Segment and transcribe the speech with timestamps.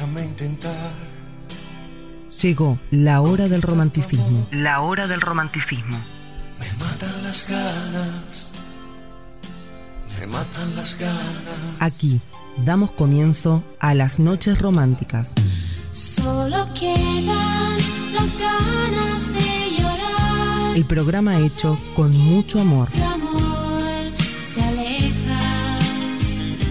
[0.00, 0.92] Déjame intentar.
[2.40, 4.46] Llegó la hora del romanticismo.
[4.50, 5.98] La hora del romanticismo.
[6.58, 8.50] Me matan las ganas.
[10.18, 11.76] Me matan las ganas.
[11.80, 12.18] Aquí
[12.64, 15.34] damos comienzo a las noches románticas.
[15.92, 17.76] Solo quedan
[18.14, 20.76] las ganas de llorar.
[20.76, 22.88] El programa hecho con mucho amor.
[23.04, 23.82] Amor
[24.42, 25.40] se aleja.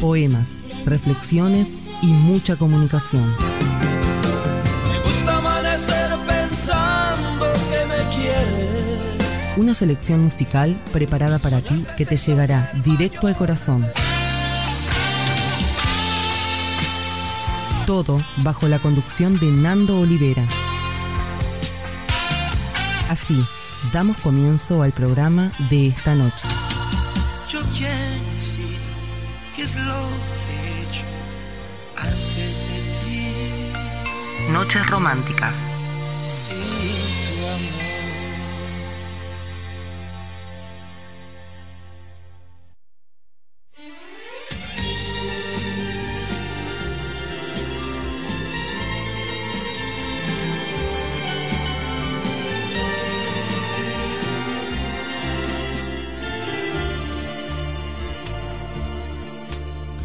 [0.02, 0.48] Poemas,
[0.86, 3.36] reflexiones y mucha comunicación.
[4.88, 9.54] Me gusta amanecer pensando que me quieres.
[9.58, 13.86] Una selección musical preparada para ti que te llegará directo al corazón.
[17.86, 20.46] Todo bajo la conducción de Nando Olivera.
[23.10, 23.44] Así,
[23.92, 26.46] damos comienzo al programa de esta noche.
[27.50, 27.96] Yo quiero
[28.34, 28.78] decir
[29.56, 30.08] qué es lo
[30.48, 30.49] que
[34.52, 35.54] Noches románticas.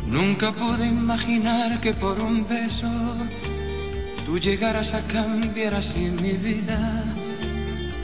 [0.07, 2.87] Nunca pude imaginar que por un beso
[4.35, 6.77] tú llegaras a cambiar así mi vida.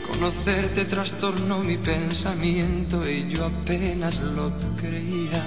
[0.09, 5.43] Conocerte trastornó mi pensamiento y yo apenas lo creía.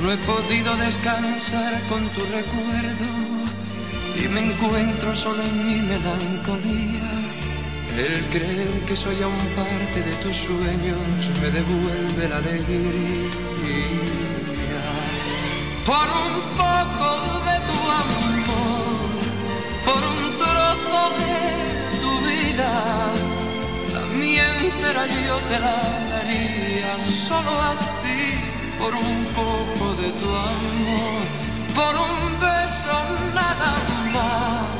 [0.00, 3.08] No he podido descansar con tu recuerdo
[4.22, 7.10] y me encuentro solo en mi melancolía.
[7.98, 13.56] El creer que soy aún parte de tus sueños me devuelve la alegría.
[15.84, 17.08] Por un poco
[17.46, 18.35] de tu amor,
[21.20, 22.70] de tu vida,
[23.94, 25.78] la mía entera yo te la
[26.14, 28.22] daría solo a ti.
[28.78, 31.22] Por un poco de tu amor,
[31.74, 32.96] por un beso
[33.34, 33.72] nada
[34.16, 34.76] más,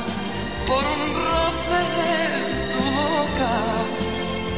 [0.68, 2.18] por un roce de
[2.72, 3.54] tu boca.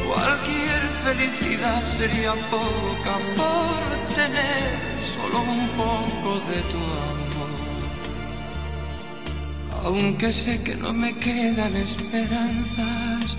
[0.09, 3.79] Cualquier felicidad sería poca por
[4.13, 4.61] tener
[5.13, 7.08] solo un poco de tu amor.
[9.83, 13.37] Aunque sé que no me quedan esperanzas,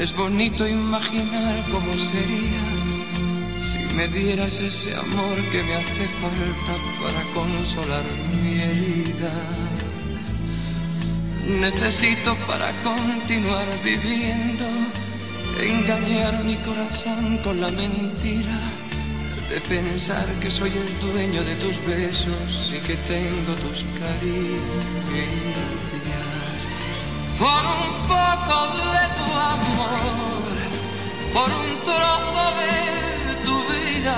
[0.00, 2.98] es bonito imaginar cómo sería
[3.58, 8.04] si me dieras ese amor que me hace falta para consolar
[8.42, 9.32] mi herida.
[11.60, 14.66] Necesito para continuar viviendo
[15.62, 18.58] engañar mi corazón con la mentira
[19.48, 25.67] de pensar que soy el dueño de tus besos y que tengo tus caricias.
[27.38, 28.56] Por un poco
[28.94, 30.00] de tu amor,
[31.32, 34.16] por un trozo de tu vida,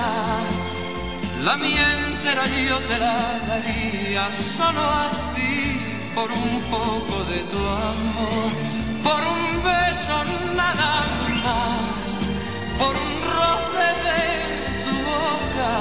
[1.44, 5.76] la mía entera yo te la daría solo a ti.
[6.14, 8.50] Por un poco de tu amor,
[9.04, 10.16] por un beso
[10.56, 11.04] nada
[11.44, 12.20] más,
[12.78, 14.22] por un roce de
[14.86, 15.72] tu boca.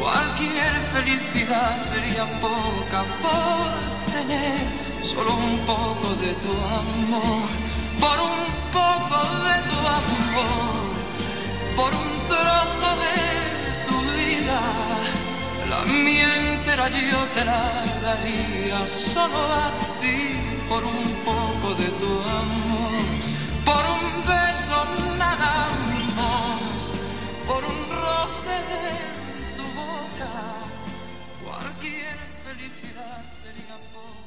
[0.00, 7.48] Cualquier felicidad sería poca por tener solo un poco de tu amor,
[8.00, 8.42] por un
[8.72, 10.84] poco de tu amor,
[11.76, 13.18] por un trozo de
[13.88, 14.60] tu vida.
[15.70, 17.64] La mía entera yo te la
[18.02, 19.70] daría solo a
[20.00, 20.18] ti
[20.68, 22.12] por un poco de tu
[22.42, 23.04] amor,
[23.64, 24.78] por un beso
[25.18, 25.54] nada
[26.16, 26.90] más,
[27.46, 28.88] por un roce de
[29.56, 30.32] tu boca.
[31.44, 34.25] Cualquier felicidad sería poca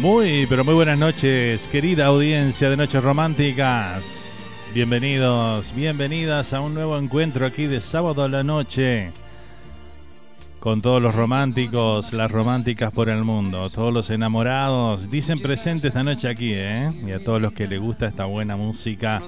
[0.00, 4.36] Muy, pero muy buenas noches, querida audiencia de Noches Románticas.
[4.72, 9.10] Bienvenidos, bienvenidas a un nuevo encuentro aquí de sábado a la noche.
[10.60, 16.04] Con todos los románticos, las románticas por el mundo, todos los enamorados, dicen presente esta
[16.04, 16.92] noche aquí, ¿eh?
[17.04, 19.20] Y a todos los que les gusta esta buena música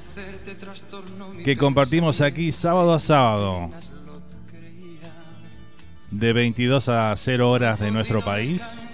[1.44, 3.70] que compartimos aquí sábado a sábado.
[6.12, 8.86] De 22 a 0 horas de nuestro país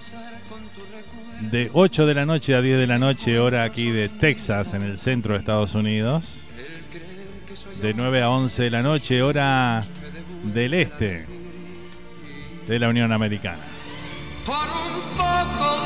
[1.40, 4.82] de 8 de la noche a 10 de la noche, hora aquí de Texas, en
[4.82, 6.42] el centro de Estados Unidos.
[7.82, 9.84] De 9 a 11 de la noche, hora
[10.42, 11.26] del este
[12.66, 13.62] de la Unión Americana.
[14.44, 15.85] Por un poco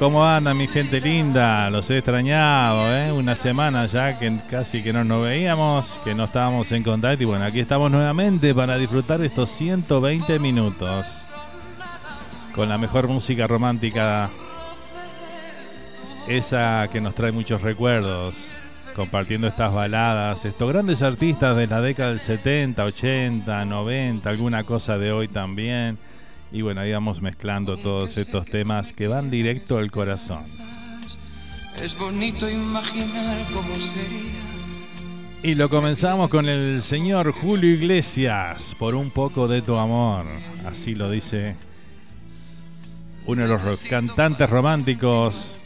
[0.00, 1.68] ¿Cómo andan mi gente linda?
[1.68, 3.12] Los he extrañado, ¿eh?
[3.12, 7.26] Una semana ya que casi que no nos veíamos, que no estábamos en contacto y
[7.26, 11.30] bueno, aquí estamos nuevamente para disfrutar estos 120 minutos
[12.54, 14.30] con la mejor música romántica,
[16.26, 18.56] esa que nos trae muchos recuerdos,
[18.96, 24.96] compartiendo estas baladas, estos grandes artistas de la década del 70, 80, 90, alguna cosa
[24.96, 25.98] de hoy también
[26.52, 30.42] y bueno, ahí vamos mezclando todos estos temas que van directo al corazón.
[31.82, 34.60] Es bonito imaginar cómo sería.
[35.42, 40.26] Y lo comenzamos con el señor Julio Iglesias, por un poco de tu amor.
[40.66, 41.56] Así lo dice
[43.26, 45.60] uno de los cantantes románticos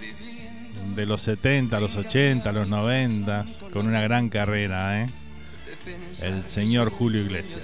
[0.94, 5.06] de los 70, los 80, los 90, con una gran carrera, ¿eh?
[6.22, 7.60] El señor Julio Iglesias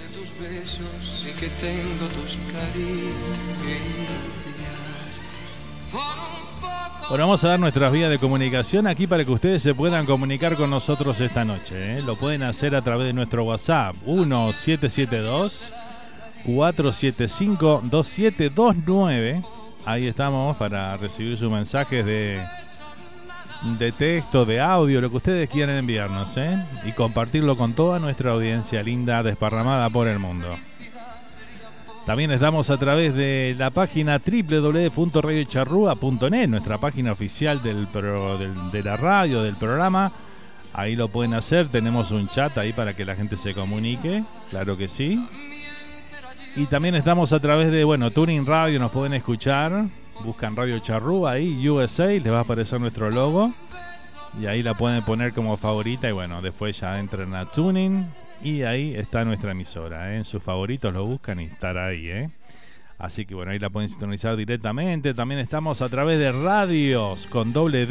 [7.09, 10.55] Bueno, vamos a dar nuestras vías de comunicación aquí para que ustedes se puedan comunicar
[10.55, 11.97] con nosotros esta noche.
[11.97, 12.01] ¿eh?
[12.03, 15.73] Lo pueden hacer a través de nuestro WhatsApp 1772
[16.45, 19.43] 475 2729.
[19.83, 22.41] Ahí estamos para recibir sus mensajes de
[23.63, 26.57] de texto, de audio, lo que ustedes quieran enviarnos, ¿eh?
[26.85, 30.47] Y compartirlo con toda nuestra audiencia linda desparramada por el mundo.
[32.05, 37.87] También estamos a través de la página www.radiocharrúa.net, nuestra página oficial del,
[38.71, 40.11] de la radio, del programa.
[40.73, 44.75] Ahí lo pueden hacer, tenemos un chat ahí para que la gente se comunique, claro
[44.77, 45.23] que sí.
[46.55, 49.85] Y también estamos a través de, bueno, Tuning Radio, nos pueden escuchar
[50.23, 53.53] buscan Radio Charrúa ahí, USA, les va a aparecer nuestro logo.
[54.39, 58.05] Y ahí la pueden poner como favorita y bueno, después ya entran a Tuning
[58.41, 60.13] y ahí está nuestra emisora.
[60.13, 60.17] ¿eh?
[60.17, 62.09] En sus favoritos lo buscan y estará ahí.
[62.09, 62.29] ¿eh?
[62.97, 65.13] Así que bueno, ahí la pueden sintonizar directamente.
[65.13, 67.85] También estamos a través de radios con doble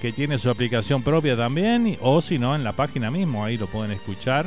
[0.00, 1.96] que tiene su aplicación propia también.
[2.00, 4.46] O si no, en la página mismo, ahí lo pueden escuchar.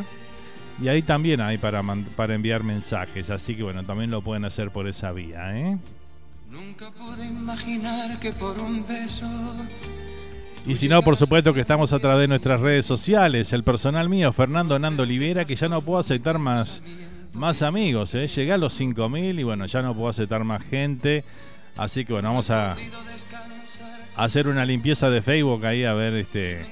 [0.82, 1.82] Y ahí también hay para,
[2.16, 5.78] para enviar mensajes, así que bueno, también lo pueden hacer por esa vía, ¿eh?
[6.50, 9.28] Nunca pude imaginar que por un beso
[10.66, 13.54] y si no, por supuesto que estamos a través de nuestras redes sociales.
[13.54, 16.84] El personal mío, Fernando Nando Olivera, que ya no puedo aceptar más,
[17.34, 18.14] más amigos.
[18.16, 18.28] ¿eh?
[18.28, 21.24] Llegué a los 5.000 y bueno, ya no puedo aceptar más gente.
[21.78, 26.66] Así que bueno, vamos a, a hacer una limpieza de Facebook ahí a ver este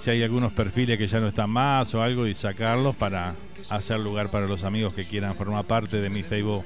[0.00, 3.34] si hay algunos perfiles que ya no están más o algo y sacarlos para
[3.68, 6.64] hacer lugar para los amigos que quieran formar parte de mi Facebook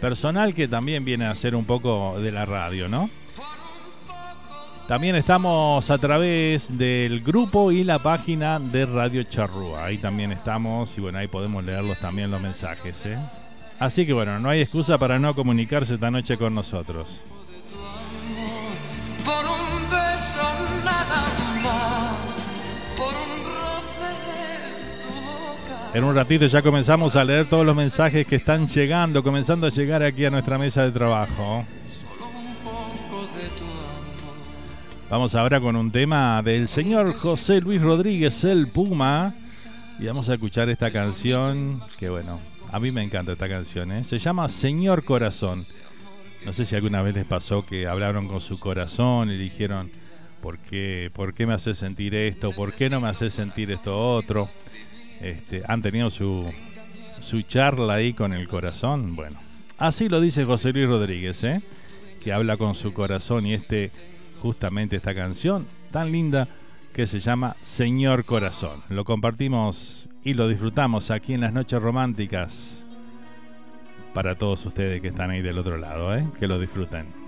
[0.00, 3.08] personal que también viene a ser un poco de la radio, ¿no?
[4.88, 9.84] También estamos a través del grupo y la página de Radio Charrúa.
[9.84, 13.06] Ahí también estamos y bueno, ahí podemos leerlos también los mensajes.
[13.06, 13.16] ¿eh?
[13.78, 17.22] Así que bueno, no hay excusa para no comunicarse esta noche con nosotros.
[19.24, 20.42] Por un beso
[20.84, 21.22] nada
[21.62, 22.01] más.
[25.94, 29.70] En un ratito ya comenzamos a leer todos los mensajes que están llegando, comenzando a
[29.70, 31.66] llegar aquí a nuestra mesa de trabajo.
[35.10, 39.34] Vamos ahora con un tema del señor José Luis Rodríguez, el Puma.
[39.98, 42.40] Y vamos a escuchar esta canción, que bueno,
[42.70, 44.02] a mí me encanta esta canción, ¿eh?
[44.02, 45.62] se llama Señor Corazón.
[46.46, 49.90] No sé si alguna vez les pasó que hablaron con su corazón y dijeron,
[50.40, 52.52] ¿por qué, ¿por qué me hace sentir esto?
[52.52, 54.48] ¿Por qué no me hace sentir esto otro?
[55.22, 56.50] Este, han tenido su,
[57.20, 59.14] su charla ahí con el corazón.
[59.14, 59.38] Bueno,
[59.78, 61.62] así lo dice José Luis Rodríguez, ¿eh?
[62.22, 63.90] que habla con su corazón y este,
[64.40, 66.48] justamente esta canción tan linda
[66.92, 68.82] que se llama Señor Corazón.
[68.88, 72.84] Lo compartimos y lo disfrutamos aquí en las noches románticas
[74.14, 76.26] para todos ustedes que están ahí del otro lado, ¿eh?
[76.38, 77.21] que lo disfruten.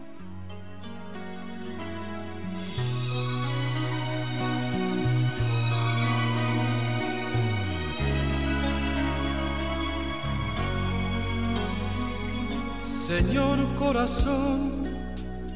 [13.06, 14.88] Señor corazón,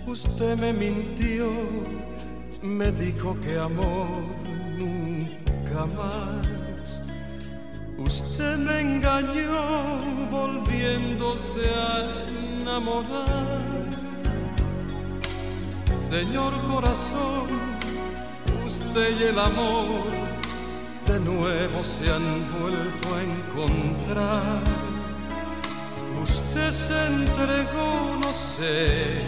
[0.07, 1.49] usted me mintió,
[2.63, 4.07] me dijo que amor
[4.77, 7.03] nunca más.
[7.97, 9.63] Usted me engañó
[10.31, 13.63] volviéndose a enamorar.
[16.11, 17.49] Señor corazón,
[18.67, 20.05] usted y el amor
[21.07, 22.27] de nuevo se han
[22.61, 24.88] vuelto a encontrar
[26.23, 29.23] Usted se entregó, no sé,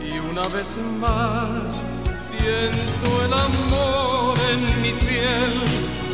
[0.00, 1.84] y una vez más
[2.18, 5.54] siento el amor en mi piel,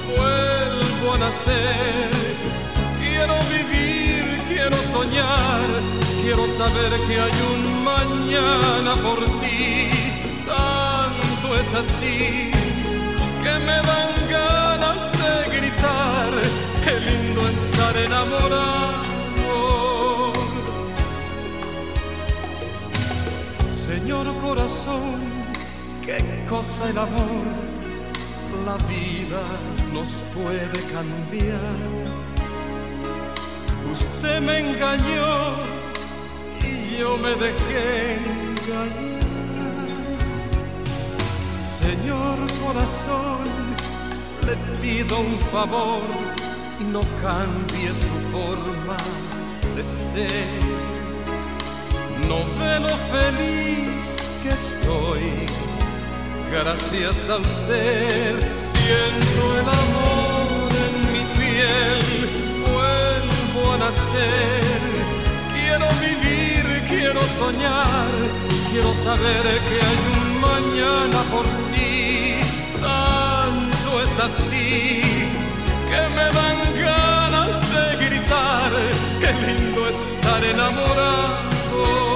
[0.06, 2.11] vuelvo a nacer,
[3.00, 5.61] quiero vivir, quiero soñar,
[6.23, 9.90] quiero saber que hay un mañana por ti.
[10.47, 12.50] Tanto es así
[13.42, 16.33] que me dan ganas de gritar.
[16.85, 19.13] Qué lindo estar enamorado.
[24.04, 25.18] Señor corazón,
[26.04, 27.42] qué cosa el amor.
[28.66, 29.42] La vida
[29.94, 31.76] nos puede cambiar.
[33.90, 35.54] Usted me engañó
[36.61, 38.18] y yo me dejé
[38.58, 39.25] engañar.
[41.80, 43.46] Señor corazón,
[44.46, 46.02] le pido un favor,
[46.92, 48.99] no cambie su forma
[49.75, 50.93] de ser.
[52.28, 55.23] No ve lo feliz que estoy,
[56.50, 62.02] gracias a usted siento el amor en mi piel,
[62.64, 64.62] vuelvo a nacer.
[65.52, 68.12] Quiero vivir, quiero soñar,
[68.71, 72.37] quiero saber que hay un mañana por ti.
[72.81, 75.02] Tanto es así
[75.90, 78.73] que me dan ganas de gritar,
[79.21, 82.13] qué lindo estar enamorado.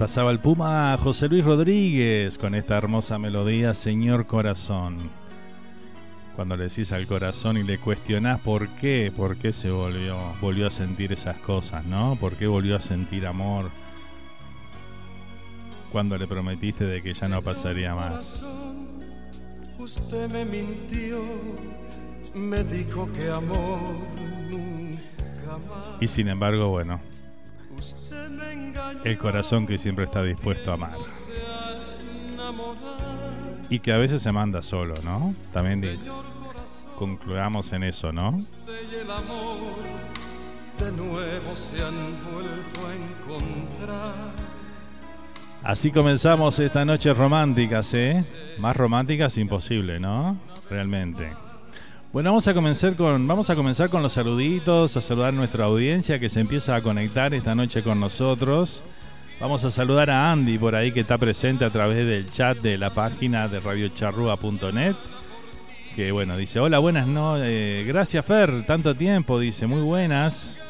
[0.00, 5.10] Pasaba el Puma José Luis Rodríguez con esta hermosa melodía, Señor Corazón.
[6.34, 10.68] Cuando le decís al corazón y le cuestionás por qué, por qué se volvió, volvió
[10.68, 12.16] a sentir esas cosas, ¿no?
[12.18, 13.68] ¿Por qué volvió a sentir amor?
[15.92, 18.42] Cuando le prometiste de que ya no pasaría más.
[19.78, 21.22] Usted me mintió,
[22.34, 23.80] me dijo que amor
[24.50, 26.00] nunca más.
[26.00, 27.02] Y sin embargo, bueno,
[29.04, 30.96] el corazón que siempre está dispuesto a amar.
[33.68, 35.34] Y que a veces se manda solo, ¿no?
[35.52, 35.82] También
[36.98, 38.40] concluyamos en eso, ¿no?
[45.62, 48.24] Así comenzamos esta noche románticas, ¿eh?
[48.58, 50.36] Más románticas imposible, ¿no?
[50.68, 51.30] Realmente.
[52.12, 55.66] Bueno, vamos a comenzar con vamos a comenzar con los saluditos, a saludar a nuestra
[55.66, 58.82] audiencia que se empieza a conectar esta noche con nosotros.
[59.38, 62.78] Vamos a saludar a Andy por ahí que está presente a través del chat de
[62.78, 64.96] la página de radiocharrúa.net.
[65.94, 70.64] Que bueno, dice, hola, buenas no, eh, gracias Fer, tanto tiempo, dice, muy buenas.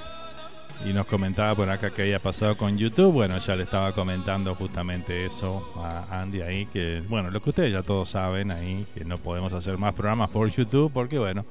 [0.86, 3.12] Y nos comentaba por acá que había pasado con YouTube.
[3.12, 7.72] Bueno, ya le estaba comentando justamente eso a Andy ahí, que bueno, lo que ustedes
[7.72, 11.44] ya todos saben ahí, que no podemos hacer más programas por YouTube porque bueno,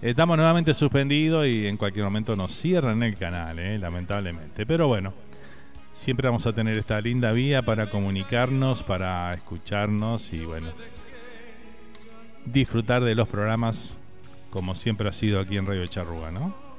[0.00, 3.78] estamos nuevamente suspendidos y en cualquier momento nos cierran el canal, ¿eh?
[3.78, 4.64] lamentablemente.
[4.64, 5.12] Pero bueno,
[5.92, 10.68] siempre vamos a tener esta linda vía para comunicarnos, para escucharnos y bueno,
[12.44, 13.96] disfrutar de los programas
[14.50, 16.71] como siempre ha sido aquí en Radio Charrúa, ¿no?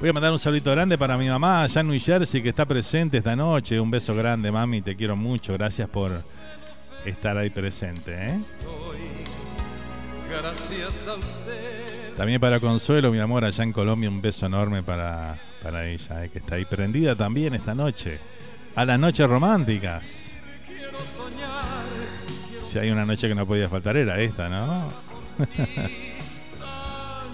[0.00, 2.66] Voy a mandar un saludito grande para mi mamá allá en New Jersey que está
[2.66, 3.78] presente esta noche.
[3.80, 5.52] Un beso grande, mami, te quiero mucho.
[5.54, 6.22] Gracias por
[7.04, 8.12] estar ahí presente.
[8.12, 8.38] ¿eh?
[10.40, 12.16] gracias a usted.
[12.16, 16.30] También para Consuelo, mi amor, allá en Colombia, un beso enorme para, para ella, ¿eh?
[16.30, 18.18] que está ahí prendida también esta noche.
[18.74, 20.34] A las noches románticas.
[22.64, 24.88] Si hay una noche que no podía faltar era esta, ¿no?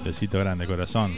[0.05, 1.13] Besito grande, corazón.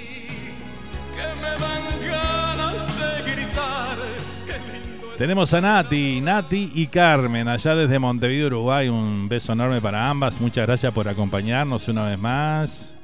[5.20, 8.88] Tenemos a Nati, Nati y Carmen, allá desde Montevideo, Uruguay.
[8.88, 10.40] Un beso enorme para ambas.
[10.40, 12.96] Muchas gracias por acompañarnos una vez más.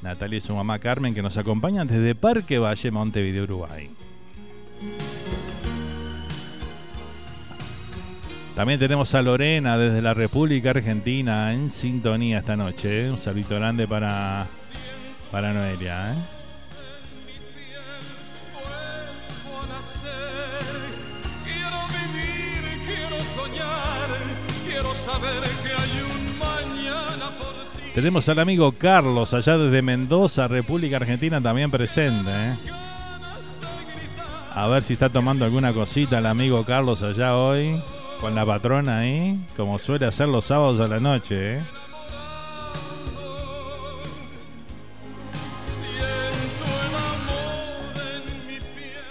[0.00, 3.90] Natalia y su mamá Carmen que nos acompañan desde Parque Valle, Montevideo, Uruguay.
[8.54, 13.10] También tenemos a Lorena desde la República Argentina en sintonía esta noche.
[13.10, 14.46] Un saludo grande para,
[15.30, 16.12] para Noelia.
[16.12, 16.16] ¿eh?
[27.94, 32.30] Tenemos al amigo Carlos allá desde Mendoza, República Argentina, también presente.
[32.30, 32.54] ¿eh?
[34.54, 37.80] A ver si está tomando alguna cosita el amigo Carlos allá hoy,
[38.20, 41.56] con la patrona ahí, como suele hacer los sábados a la noche.
[41.56, 41.60] ¿eh?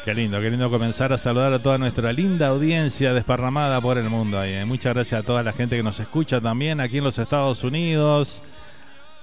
[0.07, 4.09] Qué lindo, qué lindo comenzar a saludar a toda nuestra linda audiencia desparramada por el
[4.09, 4.39] mundo.
[4.39, 4.53] Ahí.
[4.53, 4.63] ¿eh?
[4.63, 8.41] Muchas gracias a toda la gente que nos escucha también aquí en los Estados Unidos,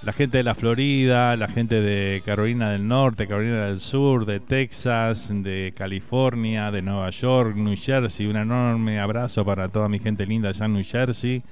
[0.02, 4.40] la gente de la Florida, la gente de Carolina del Norte, Carolina del Sur, de
[4.40, 8.26] Texas, de California, de Nueva York, New Jersey.
[8.26, 11.42] Un enorme abrazo para toda mi gente linda allá en New Jersey,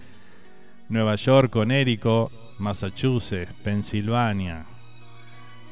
[0.90, 4.66] Nueva York, Conérico, Massachusetts, Pensilvania.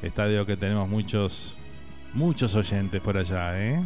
[0.02, 1.58] Estadio que tenemos muchos
[2.14, 3.80] Muchos oyentes por allá, ¿eh?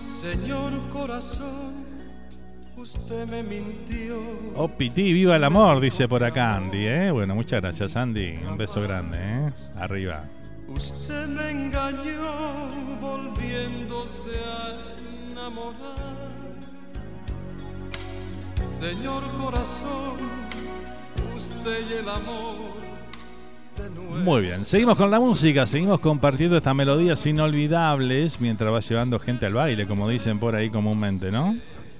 [0.00, 1.72] Señor corazón,
[2.76, 4.16] usted me mintió.
[4.54, 7.10] Oh, Piti, viva el amor, dice por acá Andy, ¿eh?
[7.10, 8.36] Bueno, muchas gracias, Andy.
[8.48, 9.52] Un beso grande, ¿eh?
[9.78, 10.24] Arriba.
[10.68, 12.68] Usted me engañó
[13.00, 16.16] volviéndose a enamorar.
[18.64, 20.16] Señor corazón,
[21.34, 22.85] usted y el amor
[24.24, 29.46] muy bien, seguimos con la música, seguimos compartiendo estas melodías inolvidables mientras va llevando gente
[29.46, 31.56] al baile, como dicen por ahí comúnmente, ¿no?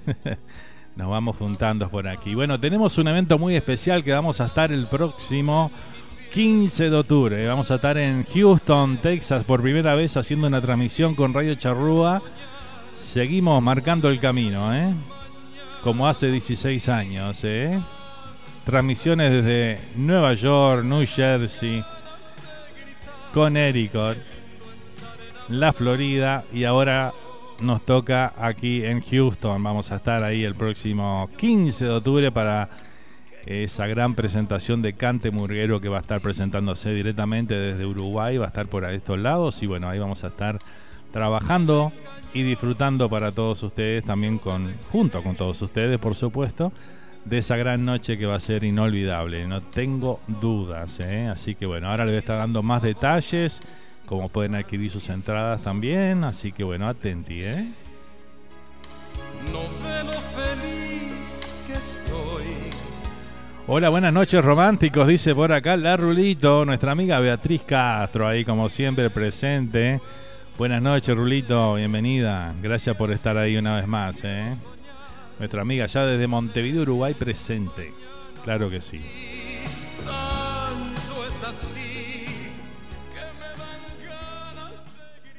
[0.97, 2.35] Nos vamos juntando por aquí.
[2.35, 5.71] Bueno, tenemos un evento muy especial que vamos a estar el próximo
[6.33, 7.47] 15 de octubre.
[7.47, 12.23] Vamos a estar en Houston, Texas, por primera vez haciendo una transmisión con Radio Charrúa.
[12.95, 14.93] Seguimos marcando el camino, ¿eh?
[15.83, 17.79] Como hace 16 años, ¿eh?
[18.67, 21.85] Transmisiones desde Nueva York, New Jersey,
[23.33, 24.17] Connecticut,
[25.49, 27.13] la Florida y ahora
[27.63, 29.63] nos toca aquí en Houston.
[29.63, 32.69] Vamos a estar ahí el próximo 15 de octubre para
[33.47, 38.47] esa gran presentación de Cante Murguero que va a estar presentándose directamente desde Uruguay, va
[38.47, 40.59] a estar por estos lados y bueno, ahí vamos a estar
[41.13, 41.93] trabajando
[42.35, 46.73] y disfrutando para todos ustedes, también con junto con todos ustedes, por supuesto
[47.29, 51.01] de esa gran noche que va a ser inolvidable, no tengo dudas.
[51.01, 51.27] ¿eh?
[51.27, 53.61] Así que bueno, ahora le voy a estar dando más detalles,
[54.07, 57.43] como pueden adquirir sus entradas también, así que bueno, atenti.
[57.43, 57.69] ¿eh?
[63.67, 68.69] Hola, buenas noches románticos, dice por acá la Rulito, nuestra amiga Beatriz Castro, ahí como
[68.69, 70.01] siempre presente.
[70.57, 74.23] Buenas noches Rulito, bienvenida, gracias por estar ahí una vez más.
[74.23, 74.47] ¿eh?
[75.39, 77.93] Nuestra amiga ya desde Montevideo, Uruguay, presente.
[78.45, 79.01] Claro que sí.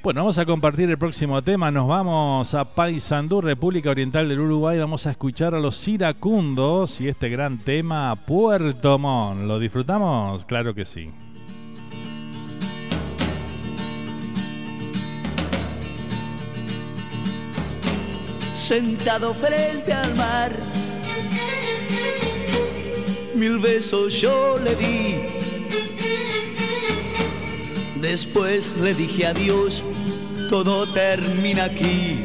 [0.03, 1.69] Bueno, vamos a compartir el próximo tema.
[1.69, 4.79] Nos vamos a Paysandú, República Oriental del Uruguay.
[4.79, 9.41] Vamos a escuchar a los iracundos y este gran tema, Puerto Montt.
[9.41, 10.45] ¿Lo disfrutamos?
[10.45, 11.09] Claro que sí.
[18.67, 20.51] Sentado frente al mar.
[23.33, 25.15] Mil besos yo le di.
[28.01, 29.81] Después le dije adiós,
[30.49, 32.19] todo termina aquí.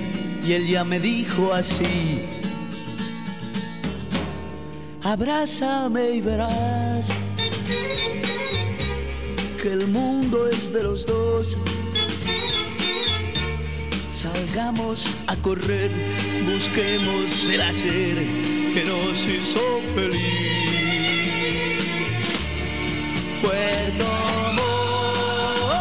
[0.44, 2.26] Y él ya me dijo así.
[5.04, 7.06] Abrázame y verás
[9.62, 11.56] que el mundo es de los dos
[14.22, 15.90] Salgamos a correr,
[16.46, 18.18] busquemos el hacer
[18.72, 19.58] que nos hizo
[19.96, 20.20] feliz.
[23.42, 24.04] Puerto
[24.54, 25.72] Montt,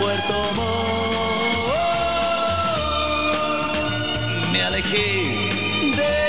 [0.00, 1.70] Puerto Montt,
[4.52, 5.06] me alejé
[5.84, 6.27] mil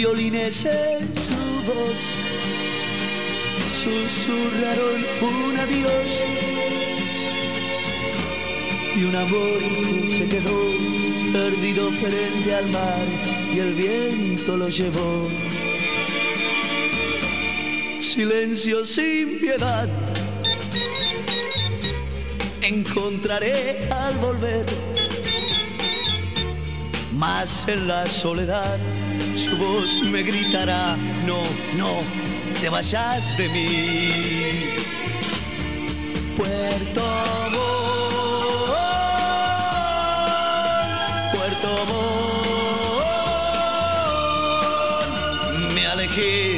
[0.00, 2.02] violines en su voz.
[3.80, 6.22] Susurraron un adiós.
[8.96, 9.60] Y un amor
[10.08, 10.58] se quedó
[11.34, 13.06] perdido frente al mar
[13.54, 15.28] y el viento lo llevó.
[18.00, 19.88] Silencio sin piedad,
[22.62, 24.64] encontraré al volver,
[27.12, 28.78] más en la soledad
[29.40, 31.42] su voz me gritará, no,
[31.74, 32.02] no,
[32.60, 34.76] te vayas de mí.
[36.36, 37.00] Puerto
[37.50, 37.70] Montt,
[41.32, 41.68] Puerto
[45.48, 46.49] Montt, me alejé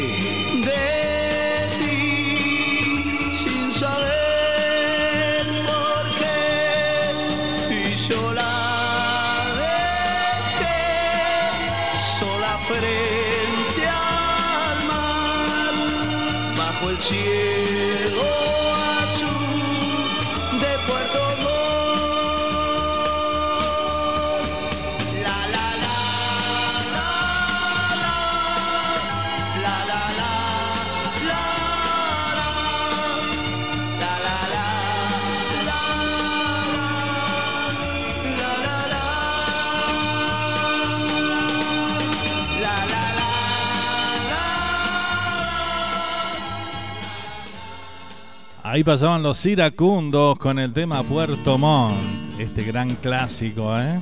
[48.73, 51.95] Ahí pasaban los iracundos con el tema Puerto Montt,
[52.39, 54.01] este gran clásico, ¿eh?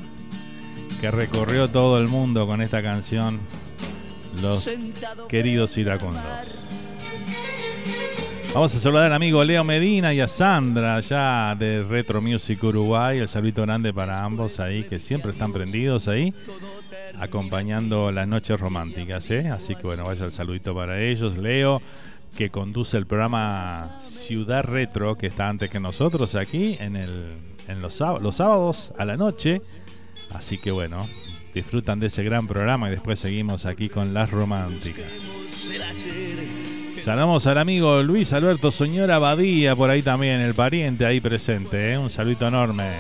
[1.01, 3.41] Que recorrió todo el mundo con esta canción,
[4.41, 4.71] los
[5.29, 6.69] queridos iracundos.
[8.55, 13.19] Vamos a saludar al amigo Leo Medina y a Sandra, allá de Retro Music Uruguay.
[13.19, 16.33] El saludo grande para ambos ahí, que siempre están prendidos ahí,
[17.19, 19.49] acompañando las noches románticas, ¿eh?
[19.49, 21.37] Así que bueno, vaya el saludito para ellos.
[21.37, 21.83] Leo,
[22.37, 27.37] que conduce el programa Ciudad Retro, que está antes que nosotros aquí en, el,
[27.69, 29.63] en los, los sábados a la noche.
[30.31, 30.99] Así que bueno,
[31.55, 35.05] disfrutan de ese gran programa y después seguimos aquí con las románticas.
[36.97, 41.93] Saludamos al amigo Luis Alberto Soñora Badía, por ahí también, el pariente ahí presente.
[41.93, 41.99] ¿eh?
[41.99, 42.93] Un saludito enorme.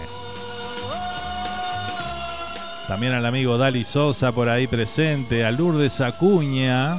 [2.88, 6.96] También al amigo Dali Sosa por ahí presente, a Lourdes Acuña,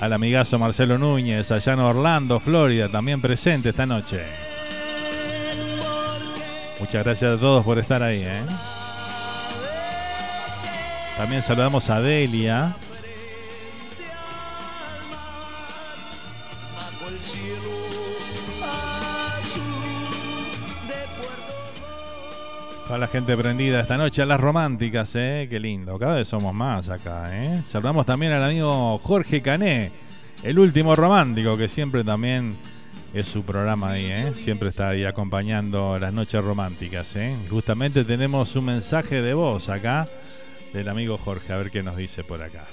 [0.00, 4.22] al amigazo Marcelo Núñez, allá en Orlando, Florida, también presente esta noche.
[6.78, 8.22] Muchas gracias a todos por estar ahí.
[8.24, 8.42] ¿eh?
[11.16, 12.74] También saludamos a Delia.
[22.86, 25.48] Toda la gente prendida esta noche a las románticas, ¿eh?
[25.50, 25.98] Qué lindo.
[25.98, 27.60] Cada vez somos más acá, ¿eh?
[27.64, 29.90] Saludamos también al amigo Jorge Cané,
[30.44, 32.54] el último romántico, que siempre también
[33.12, 34.32] es su programa ahí, ¿eh?
[34.36, 37.36] Siempre está ahí acompañando las noches románticas, ¿eh?
[37.50, 40.06] Justamente tenemos un mensaje de voz acá
[40.72, 42.66] del amigo Jorge, a ver qué nos dice por acá.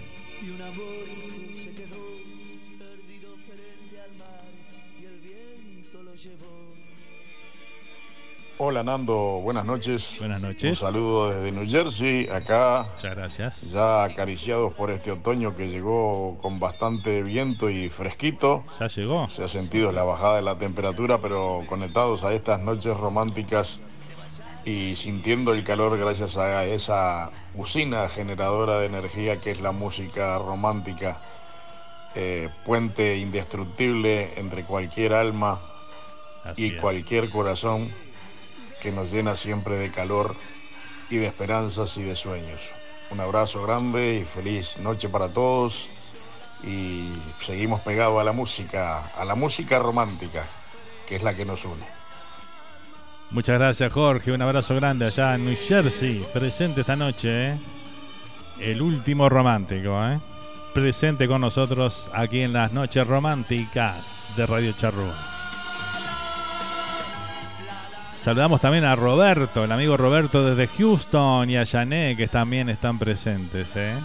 [8.66, 10.16] Hola Nando, buenas noches.
[10.20, 10.82] Buenas noches.
[10.82, 13.72] Un saludo desde New Jersey, acá Muchas gracias.
[13.74, 18.64] ya acariciados por este otoño que llegó con bastante viento y fresquito.
[18.80, 19.28] Ya llegó.
[19.28, 23.82] Se ha sentido la bajada de la temperatura, pero conectados a estas noches románticas
[24.64, 30.38] y sintiendo el calor gracias a esa usina generadora de energía que es la música
[30.38, 31.18] romántica,
[32.16, 35.60] eh, puente indestructible entre cualquier alma
[36.46, 36.82] Así y es.
[36.82, 37.92] cualquier corazón
[38.84, 40.36] que nos llena siempre de calor
[41.10, 42.62] y de esperanzas y de sueños.
[43.10, 45.88] Un abrazo grande y feliz noche para todos
[46.64, 47.08] y
[47.42, 50.46] seguimos pegados a la música, a la música romántica,
[51.08, 51.86] que es la que nos une.
[53.32, 54.32] Muchas gracias, Jorge.
[54.32, 56.26] Un abrazo grande allá en New Jersey.
[56.34, 57.58] Presente esta noche, ¿eh?
[58.60, 60.20] El último romántico, ¿eh?
[60.74, 65.43] Presente con nosotros aquí en las noches románticas de Radio Charrúa.
[68.24, 72.98] Saludamos también a Roberto, el amigo Roberto desde Houston y a Jané, que también están
[72.98, 73.96] presentes, ¿eh?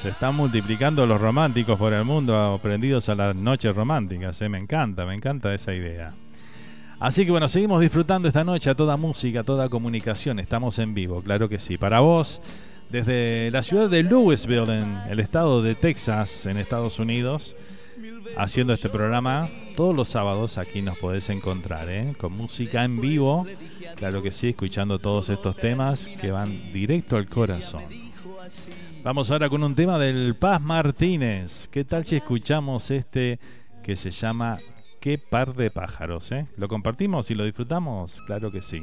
[0.00, 4.40] Se están multiplicando los románticos por el mundo, prendidos a las noches románticas.
[4.40, 4.48] ¿eh?
[4.48, 6.12] Me encanta, me encanta esa idea.
[7.00, 10.38] Así que bueno, seguimos disfrutando esta noche a toda música, a toda comunicación.
[10.38, 11.76] Estamos en vivo, claro que sí.
[11.76, 12.40] Para vos,
[12.90, 17.54] desde la ciudad de Louisville, en el estado de Texas, en Estados Unidos,
[18.36, 19.48] haciendo este programa.
[19.76, 22.14] Todos los sábados aquí nos podés encontrar, ¿eh?
[22.18, 23.46] con música en vivo.
[23.96, 27.82] Claro que sí, escuchando todos estos temas que van directo al corazón.
[29.04, 31.68] Vamos ahora con un tema del Paz Martínez.
[31.68, 33.38] ¿Qué tal si escuchamos este
[33.82, 34.58] que se llama
[35.00, 36.32] Qué par de pájaros?
[36.32, 36.46] Eh?
[36.56, 38.20] ¿Lo compartimos y lo disfrutamos?
[38.22, 38.82] Claro que sí.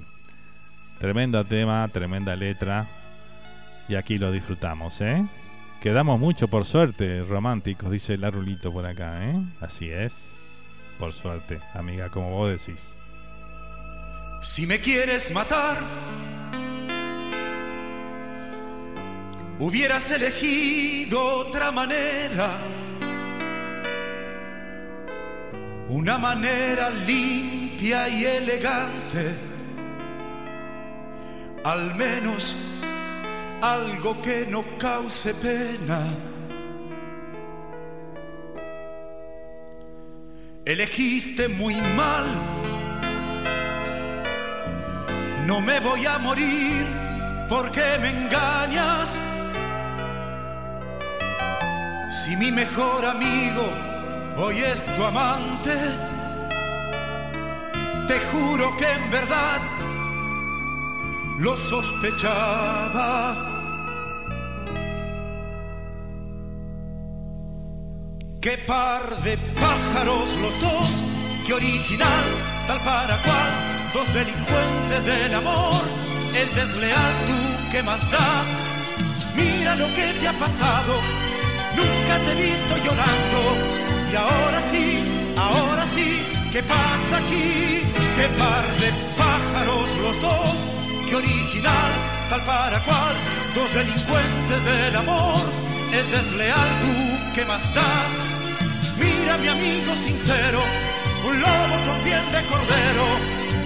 [0.99, 2.87] Tremendo tema, tremenda letra.
[3.87, 5.25] Y aquí lo disfrutamos, ¿eh?
[5.79, 9.35] Quedamos mucho, por suerte, románticos, dice Larulito por acá, ¿eh?
[9.61, 10.65] Así es.
[10.97, 12.99] Por suerte, amiga, como vos decís.
[14.41, 15.77] Si me quieres matar,
[19.59, 22.49] hubieras elegido otra manera.
[25.89, 29.37] Una manera limpia y elegante.
[31.63, 32.55] Al menos
[33.73, 35.99] algo que no cause pena.
[40.65, 42.25] Elegiste muy mal.
[45.47, 46.85] No me voy a morir
[47.49, 49.17] porque me engañas.
[52.09, 53.65] Si mi mejor amigo
[54.37, 55.75] hoy es tu amante,
[58.07, 59.59] te juro que en verdad
[61.39, 63.54] lo sospechaba.
[68.45, 71.01] Qué par de pájaros los dos,
[71.47, 72.25] qué original,
[72.67, 73.51] tal para cual,
[73.91, 75.83] dos delincuentes del amor,
[76.31, 78.43] el desleal tú que más da.
[79.35, 80.93] Mira lo que te ha pasado,
[81.75, 83.39] nunca te he visto llorando,
[84.11, 85.03] y ahora sí,
[85.37, 87.81] ahora sí, ¿qué pasa aquí?
[88.15, 90.67] Qué par de pájaros los dos,
[91.09, 91.91] qué original,
[92.29, 93.15] tal para cual,
[93.55, 95.41] dos delincuentes del amor,
[96.03, 97.83] desleal tú que más da.
[98.99, 100.63] Mira mi amigo sincero,
[101.27, 103.07] un lobo con piel de cordero,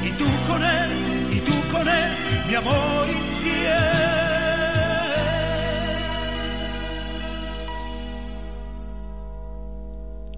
[0.03, 0.89] y tú con él,
[1.31, 2.11] y tú con él,
[2.47, 3.29] mi amor infiel.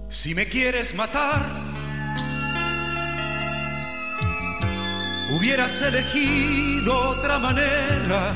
[0.08, 1.40] Si me quieres matar,
[5.30, 8.34] hubieras elegido otra manera,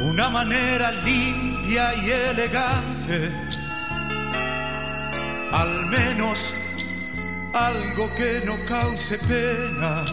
[0.00, 3.30] una manera limpia y elegante,
[5.52, 6.52] al menos
[7.54, 10.04] algo que no cause pena.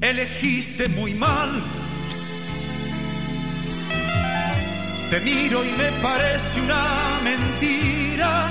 [0.00, 1.62] Elegiste muy mal.
[5.10, 8.50] Te miro y me parece una mentira.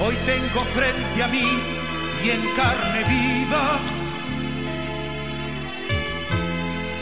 [0.00, 1.76] Hoy tengo frente a mí
[2.24, 3.95] y en carne viva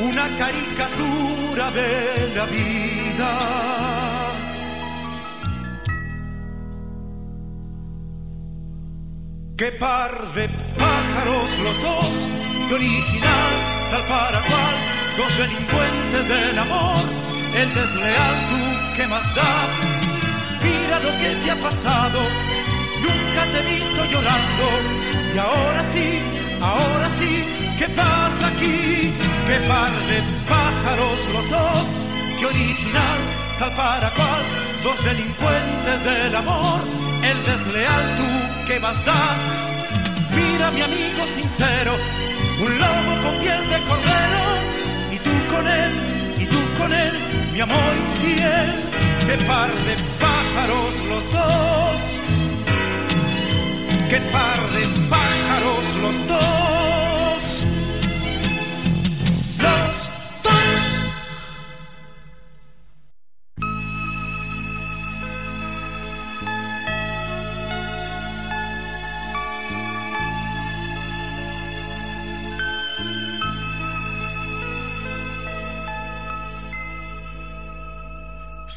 [0.00, 3.30] una caricatura de la vida.
[9.56, 12.26] Qué par de pájaros los dos,
[12.68, 13.52] de original,
[13.90, 14.74] tal para cual,
[15.16, 17.04] dos delincuentes del amor,
[17.54, 19.54] el desleal tú que más da.
[20.64, 22.20] Mira lo que te ha pasado,
[23.00, 24.66] nunca te he visto llorando,
[25.34, 26.20] y ahora sí,
[26.60, 27.44] ahora sí,
[27.78, 29.12] ¿qué pasa aquí?
[29.46, 31.94] Qué par de pájaros los dos,
[32.38, 33.18] qué original,
[33.58, 34.42] tal para cual,
[34.82, 36.80] dos delincuentes del amor,
[37.22, 39.14] el desleal tú que más da.
[40.34, 41.92] Mira mi amigo sincero,
[42.58, 44.44] un lobo con piel de cordero,
[45.12, 45.92] y tú con él,
[46.40, 47.12] y tú con él,
[47.52, 48.70] mi amor infiel,
[49.26, 52.00] qué par de pájaros los dos,
[54.08, 57.53] qué par de pájaros los dos.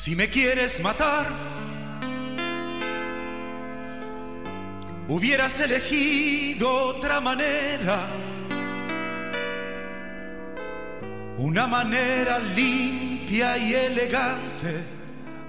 [0.07, 1.25] Si me quieres matar,
[5.09, 8.07] hubieras elegido otra manera,
[11.39, 14.85] una manera limpia y elegante.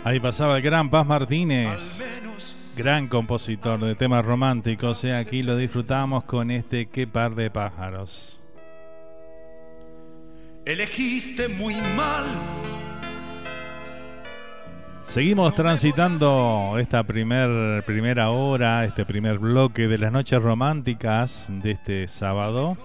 [0.03, 2.03] Ahí pasaba el gran Paz Martínez,
[2.77, 5.05] gran compositor de temas románticos.
[5.05, 8.43] Y aquí lo disfrutamos con este Qué par de pájaros.
[10.67, 12.25] Elegiste muy mal.
[15.09, 22.07] Seguimos transitando esta primer, primera hora, este primer bloque de las noches románticas de este
[22.09, 22.77] sábado.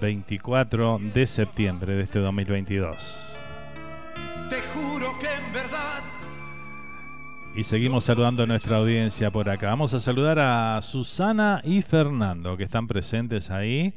[0.00, 3.40] 24 de septiembre de este 2022.
[4.48, 6.02] Te juro que en verdad
[7.56, 9.70] Y seguimos saludando a nuestra audiencia por acá.
[9.70, 13.92] Vamos a saludar a Susana y Fernando, que están presentes ahí.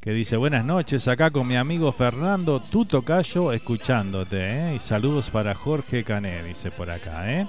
[0.00, 4.36] Que dice, buenas noches, acá con mi amigo Fernando Tuto Cayo, escuchándote.
[4.70, 4.74] ¿eh?
[4.76, 7.32] Y saludos para Jorge Cané, dice por acá.
[7.32, 7.48] ¿eh?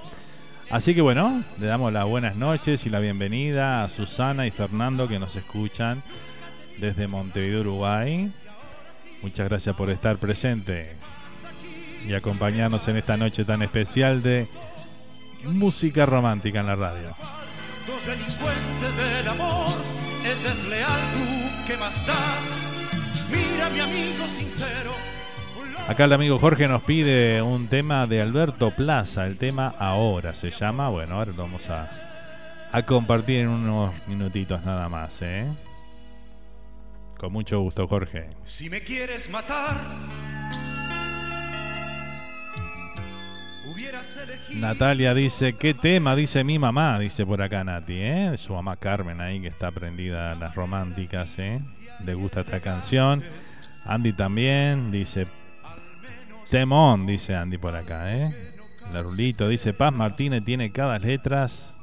[0.68, 5.06] Así que bueno, le damos las buenas noches y la bienvenida a Susana y Fernando
[5.06, 6.02] que nos escuchan
[6.78, 8.32] desde Montevideo, Uruguay.
[9.22, 10.96] Muchas gracias por estar presente
[12.08, 14.48] y acompañarnos en esta noche tan especial de
[15.44, 17.14] música romántica en la radio.
[17.86, 19.68] dos delincuentes del amor,
[20.24, 21.29] el desleal
[21.76, 22.14] más da.
[23.30, 24.92] Mira mi amigo sincero.
[25.88, 30.50] Acá el amigo Jorge nos pide un tema de Alberto Plaza, el tema Ahora se
[30.50, 30.88] llama.
[30.88, 31.90] Bueno, ahora lo vamos a,
[32.70, 35.46] a compartir en unos minutitos nada más, ¿eh?
[37.18, 38.30] Con mucho gusto, Jorge.
[38.44, 39.76] Si me quieres matar,
[44.56, 46.14] Natalia dice, ¿qué tema?
[46.16, 48.32] Dice mi mamá, dice por acá Nati, ¿eh?
[48.36, 51.60] Su mamá Carmen ahí que está prendida a las románticas, ¿eh?
[52.04, 53.22] Le gusta esta canción.
[53.84, 55.26] Andy también dice,
[56.50, 58.34] temón, dice Andy por acá, ¿eh?
[58.92, 61.76] La Rulito dice, Paz Martínez tiene cada letras.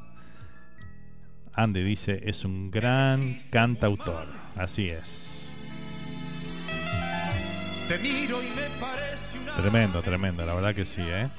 [1.53, 4.27] Andy dice, es un gran cantautor.
[4.55, 5.55] Así es.
[7.87, 9.55] Te miro y me parece una.
[9.55, 11.29] Tremendo, tremendo, la verdad que sí, ¿eh?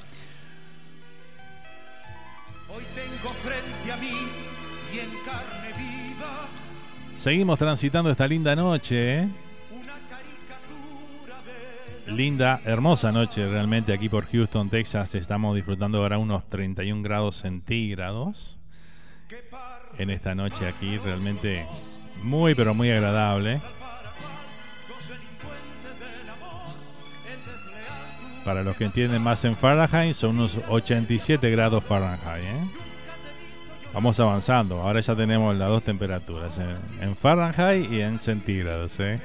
[2.78, 4.28] Hoy tengo frente a mí
[4.94, 6.48] y en carne viva
[7.16, 9.28] Seguimos transitando esta linda noche, ¿eh?
[12.06, 15.16] Linda, hermosa noche realmente aquí por Houston, Texas.
[15.16, 18.60] Estamos disfrutando ahora unos 31 grados centígrados.
[19.98, 21.66] En esta noche aquí realmente
[22.22, 23.60] muy pero muy agradable.
[28.48, 32.42] Para los que entienden más en Fahrenheit son unos 87 grados Fahrenheit.
[32.42, 32.70] ¿eh?
[33.92, 34.80] Vamos avanzando.
[34.80, 36.74] Ahora ya tenemos las dos temperaturas, en,
[37.06, 38.98] en Fahrenheit y en centígrados.
[39.00, 39.20] ¿eh?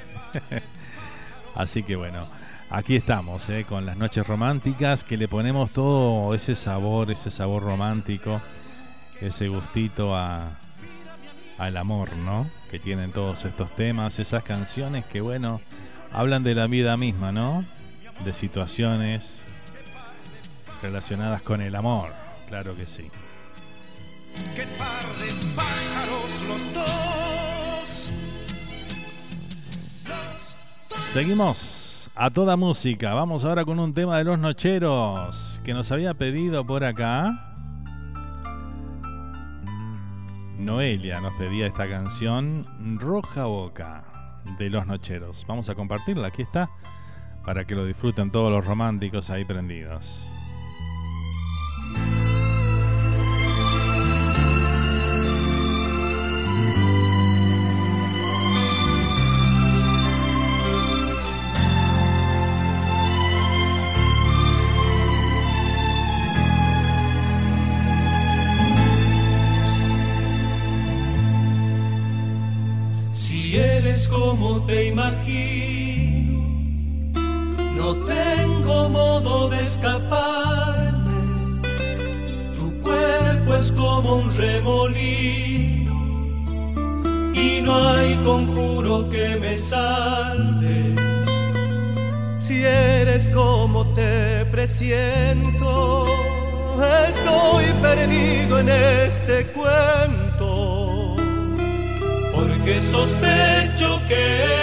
[1.56, 2.20] Así que bueno,
[2.70, 3.64] aquí estamos ¿eh?
[3.64, 8.42] con las noches románticas que le ponemos todo ese sabor, ese sabor romántico,
[9.22, 10.50] ese gustito a,
[11.58, 12.46] al amor, ¿no?
[12.70, 15.62] Que tienen todos estos temas, esas canciones que bueno,
[16.12, 17.64] hablan de la vida misma, ¿no?
[18.24, 19.46] De situaciones
[20.82, 22.10] relacionadas con el amor,
[22.48, 23.10] claro que sí.
[24.56, 28.14] Qué par de pájaros los dos.
[30.08, 30.56] Los
[30.90, 31.00] dos.
[31.12, 33.14] Seguimos a toda música.
[33.14, 37.50] Vamos ahora con un tema de los nocheros que nos había pedido por acá.
[40.58, 42.66] Noelia nos pedía esta canción
[43.00, 45.46] Roja Boca de los Nocheros.
[45.48, 46.70] Vamos a compartirla, aquí está,
[47.46, 50.30] para que lo disfruten todos los románticos ahí prendidos.
[73.12, 75.63] Si eres como te imagino,
[77.84, 81.20] no tengo modo de escaparme.
[82.58, 85.94] Tu cuerpo es como un remolino
[87.34, 90.96] y no hay conjuro que me salve.
[92.38, 96.06] Si eres como te presiento,
[97.10, 101.16] estoy perdido en este cuento
[102.34, 104.63] porque sospecho que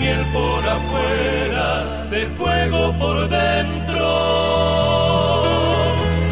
[0.00, 4.06] de miel por afuera, de fuego por dentro.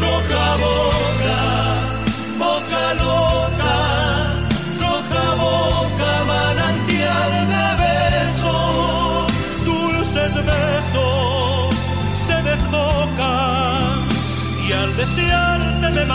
[0.01, 1.39] Roja boca,
[2.37, 3.75] boca loca,
[4.79, 9.31] roja boca, manantial de besos,
[9.65, 11.75] dulces besos
[12.25, 14.07] se desbocan
[14.67, 16.05] y al desearte me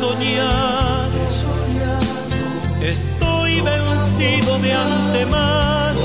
[0.00, 1.08] soñar.
[2.82, 6.00] Estoy vencido de antemano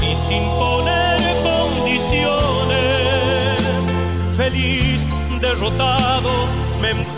[0.00, 3.58] y sin poner condiciones,
[4.36, 5.08] feliz,
[5.40, 6.30] derrotado,
[6.80, 7.17] me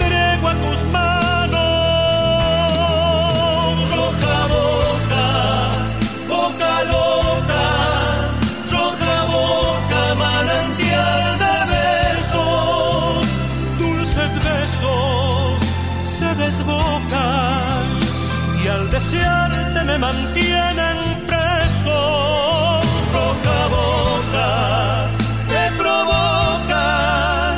[18.64, 22.80] y al desearte me mantienen preso.
[23.12, 25.08] Roja boca,
[25.48, 27.56] te provoca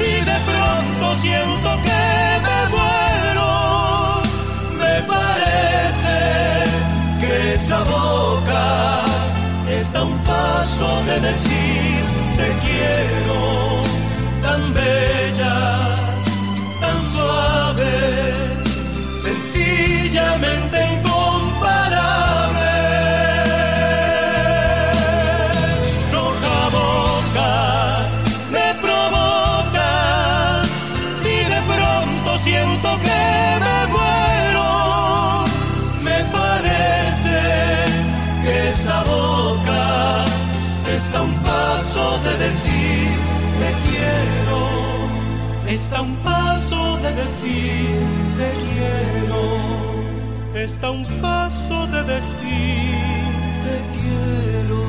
[0.00, 2.04] y de pronto siento que
[2.46, 4.22] me muero.
[4.82, 6.18] Me parece
[7.20, 9.00] que esa boca
[9.70, 12.04] está a un paso de decir
[12.36, 13.84] te quiero,
[14.42, 15.56] tan bella,
[16.80, 17.53] tan suave,
[19.54, 22.70] sencillamente incomparable.
[26.12, 27.52] Roja boca,
[28.50, 29.90] me provoca
[31.22, 33.22] y de pronto siento que
[33.64, 34.70] me muero.
[36.02, 37.40] Me parece
[38.42, 40.24] que esa boca
[40.96, 43.08] está un paso de decir
[43.60, 44.58] te quiero.
[45.68, 48.23] Está un paso de decir.
[50.54, 52.94] Está un paso de decir
[53.64, 54.84] te quiero.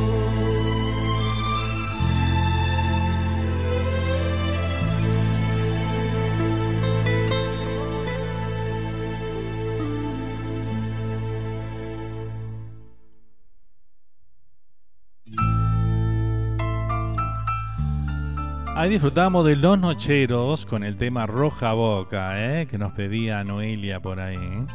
[18.76, 22.68] Ahí disfrutamos de Los Nocheros con el tema Roja Boca, ¿eh?
[22.68, 24.68] que nos pedía Noelia por ahí.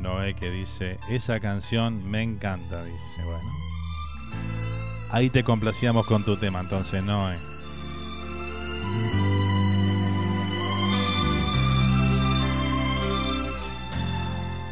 [0.00, 3.50] Noé que dice, esa canción me encanta, dice, bueno.
[5.10, 7.36] Ahí te complacíamos con tu tema, entonces, Noé.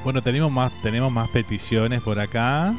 [0.04, 2.74] Bueno, tenemos más, tenemos más peticiones por acá.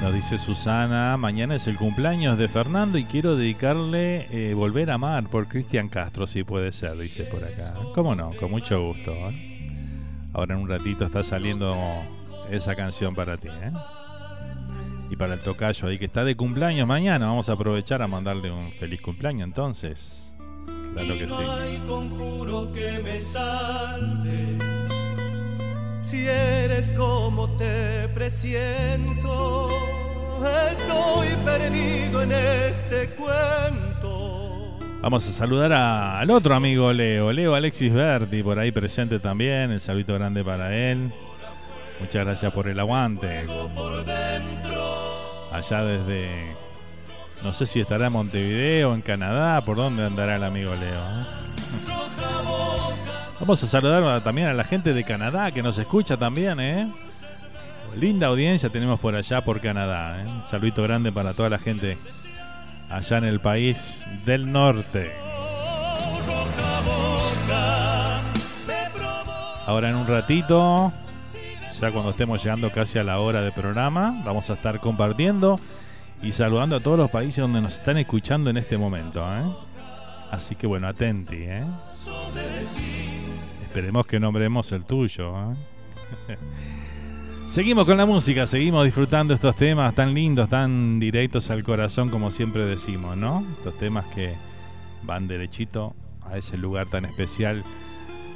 [0.00, 4.94] Nos dice Susana, mañana es el cumpleaños de Fernando y quiero dedicarle eh, Volver a
[4.94, 7.74] Amar por Cristian Castro, si puede ser, dice por acá.
[7.94, 8.30] ¿Cómo no?
[8.32, 9.10] Con mucho gusto.
[9.10, 9.45] ¿eh?
[10.32, 11.74] Ahora en un ratito está saliendo
[12.50, 13.48] esa canción para ti.
[13.48, 13.72] ¿eh?
[15.10, 18.50] Y para el tocayo ahí que está de cumpleaños mañana, vamos a aprovechar a mandarle
[18.50, 20.34] un feliz cumpleaños entonces.
[20.94, 21.34] Claro que sí.
[26.00, 29.68] Si eres como te presiento,
[30.70, 34.25] estoy perdido en este cuento.
[35.02, 39.70] Vamos a saludar a- al otro amigo Leo, Leo Alexis Berti, por ahí presente también.
[39.70, 41.12] El saludito grande para él.
[42.00, 43.46] Muchas gracias por el aguante.
[45.52, 46.28] Allá desde.
[47.44, 51.00] No sé si estará en Montevideo, en Canadá, por dónde andará el amigo Leo.
[53.38, 56.88] Vamos a saludar también a la gente de Canadá que nos escucha también, ¿eh?
[58.00, 60.20] Linda audiencia tenemos por allá, por Canadá.
[60.22, 60.26] ¿eh?
[60.26, 61.96] Un saludito grande para toda la gente
[62.90, 65.12] allá en el país del norte.
[69.66, 70.92] Ahora en un ratito,
[71.80, 75.58] ya cuando estemos llegando casi a la hora de programa, vamos a estar compartiendo
[76.22, 79.20] y saludando a todos los países donde nos están escuchando en este momento.
[79.20, 79.42] ¿eh?
[80.30, 81.36] Así que bueno, atenti.
[81.36, 81.64] ¿eh?
[83.62, 85.52] Esperemos que nombremos el tuyo.
[85.52, 86.36] ¿eh?
[87.46, 92.30] Seguimos con la música, seguimos disfrutando estos temas tan lindos, tan directos al corazón como
[92.30, 93.44] siempre decimos, ¿no?
[93.58, 94.34] Estos temas que
[95.04, 97.62] van derechito a ese lugar tan especial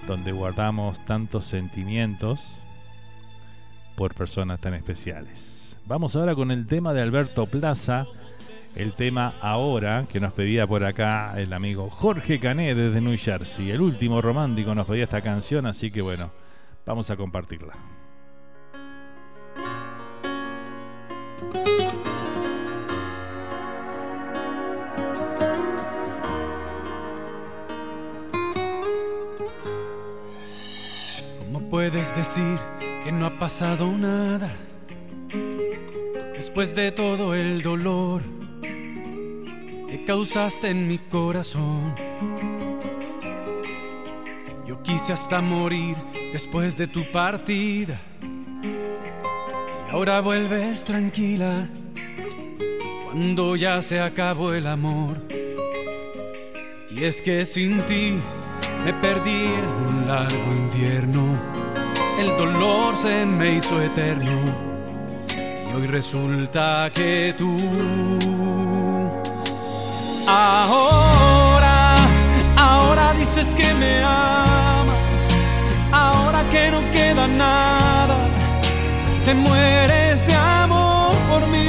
[0.06, 2.62] donde guardamos tantos sentimientos
[3.94, 5.78] por personas tan especiales.
[5.86, 8.06] Vamos ahora con el tema de Alberto Plaza,
[8.74, 13.70] el tema ahora que nos pedía por acá el amigo Jorge Cané desde New Jersey.
[13.70, 16.30] El último romántico nos pedía esta canción, así que bueno,
[16.86, 17.99] vamos a compartirla.
[31.38, 32.59] ¿Cómo puedes decir
[33.05, 34.51] que no ha pasado nada?
[36.34, 38.22] Después de todo el dolor
[38.62, 41.95] que causaste en mi corazón.
[44.66, 45.97] Yo quise hasta morir
[46.32, 47.99] después de tu partida.
[49.93, 51.66] Ahora vuelves tranquila
[53.05, 55.20] cuando ya se acabó el amor.
[56.91, 58.18] Y es que sin ti
[58.84, 61.22] me perdí en un largo invierno.
[62.18, 64.30] El dolor se me hizo eterno.
[65.36, 67.57] Y hoy resulta que tú
[70.28, 71.97] ahora,
[72.57, 75.30] ahora dices que me amas.
[75.91, 78.20] Ahora que no queda nada,
[79.25, 81.61] te mueres de amor por mí.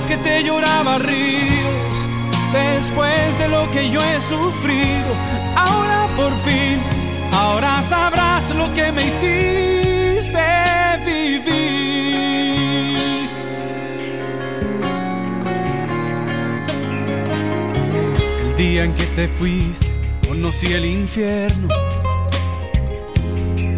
[0.00, 2.08] después que te lloraba ríos,
[2.52, 5.14] después de lo que yo he sufrido,
[5.56, 6.78] ahora por fin,
[7.32, 10.44] ahora sabrás lo que me hiciste
[11.06, 11.70] vivir.
[18.42, 19.86] El día en que te fuiste,
[20.26, 21.68] conocí el infierno,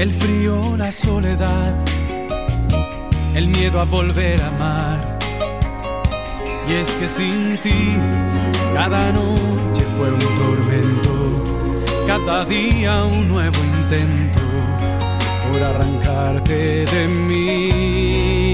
[0.03, 1.73] el frío, la soledad,
[3.37, 5.19] el miedo a volver a amar
[6.69, 7.97] y es que sin ti
[8.75, 11.15] cada noche fue un tormento,
[12.09, 14.41] cada día un nuevo intento
[15.53, 18.53] por arrancarte de mí.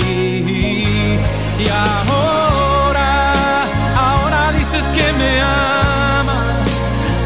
[1.64, 3.64] Y ahora,
[3.96, 6.68] ahora dices que me amas,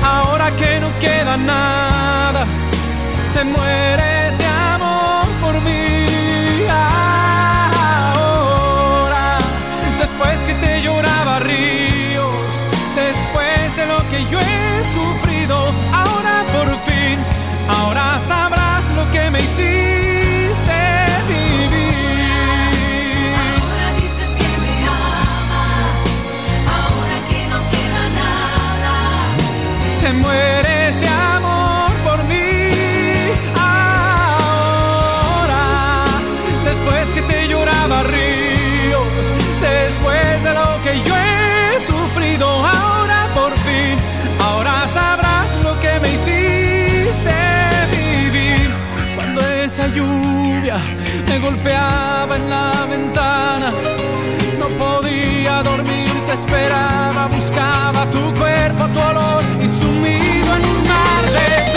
[0.00, 2.46] ahora que no queda nada,
[3.34, 4.11] te mueres
[5.52, 6.06] por mí.
[9.98, 12.62] después que te lloraba ríos,
[12.94, 17.18] después de lo que yo he sufrido, ahora por fin,
[17.68, 20.72] ahora sabrás lo que me hiciste
[21.28, 23.34] vivir.
[23.36, 24.36] Ahora dices
[49.72, 50.76] esa lluvia
[51.26, 53.72] me golpeaba en la ventana,
[54.58, 61.24] no podía dormir, te esperaba, buscaba tu cuerpo, tu olor y sumido en un mar
[61.36, 61.71] de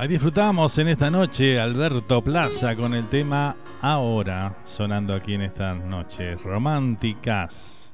[0.00, 5.76] Ahí disfrutamos en esta noche Alberto Plaza con el tema Ahora, sonando aquí en estas
[5.76, 7.92] noches románticas.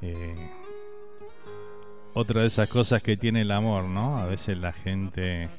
[0.00, 0.34] Eh,
[2.14, 4.16] otra de esas cosas que tiene el amor, ¿no?
[4.16, 5.50] A veces la gente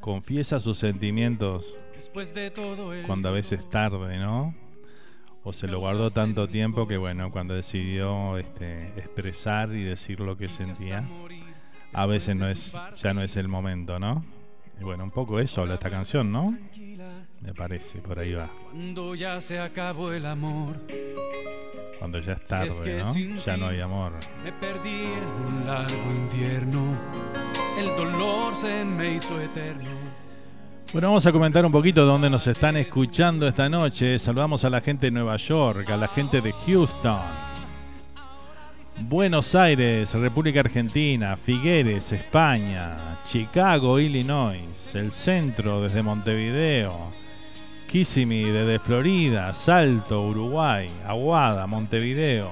[0.00, 1.78] confiesa sus sentimientos
[3.06, 4.52] cuando a veces tarde, ¿no?
[5.44, 10.36] O se lo guardó tanto tiempo que bueno, cuando decidió este, expresar y decir lo
[10.36, 11.08] que sentía,
[11.92, 14.41] a veces no es, ya no es el momento, ¿no?
[14.80, 16.56] Y bueno, un poco eso habla esta canción, ¿no?
[17.40, 18.48] Me parece, por ahí va.
[18.70, 20.80] Cuando ya se acabó el amor.
[21.98, 23.14] Cuando ya es tarde, ¿no?
[23.44, 24.12] Ya no hay amor.
[24.44, 26.98] Me perdí en un largo invierno.
[27.78, 29.90] El dolor se me hizo eterno.
[30.92, 34.18] Bueno, vamos a comentar un poquito de dónde nos están escuchando esta noche.
[34.18, 37.51] Saludamos a la gente de Nueva York, a la gente de Houston.
[39.00, 47.10] Buenos Aires, República Argentina, Figueres, España, Chicago, Illinois, el centro desde Montevideo,
[47.88, 52.50] Kissimmee desde Florida, Salto, Uruguay, Aguada, Montevideo,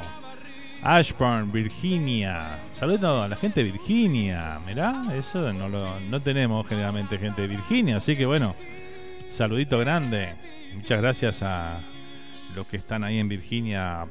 [0.83, 2.59] Ashburn, Virginia.
[2.73, 7.49] Saludos a la gente de Virginia, mirá, eso no, lo, no tenemos generalmente gente de
[7.49, 8.55] Virginia, así que bueno,
[9.29, 10.35] saludito grande.
[10.75, 11.79] Muchas gracias a
[12.57, 14.07] los que están ahí en Virginia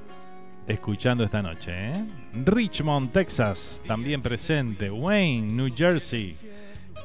[0.70, 1.72] escuchando esta noche.
[1.74, 2.06] ¿eh?
[2.46, 4.90] Richmond, Texas, también presente.
[4.90, 6.36] Wayne, New Jersey.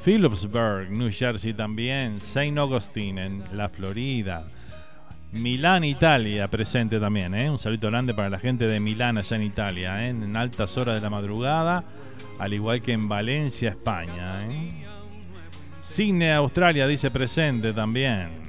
[0.05, 2.21] Phillipsburg, New Jersey también.
[2.21, 4.45] Saint Augustine en la Florida.
[5.33, 7.35] Milán, Italia, presente también.
[7.35, 7.51] ¿eh?
[7.51, 10.11] Un saludo grande para la gente de Milán, allá en Italia, ¿eh?
[10.11, 11.83] en altas horas de la madrugada,
[12.39, 14.47] al igual que en Valencia, España.
[14.47, 14.85] ¿eh?
[15.81, 18.45] Sydney, Australia, dice presente también.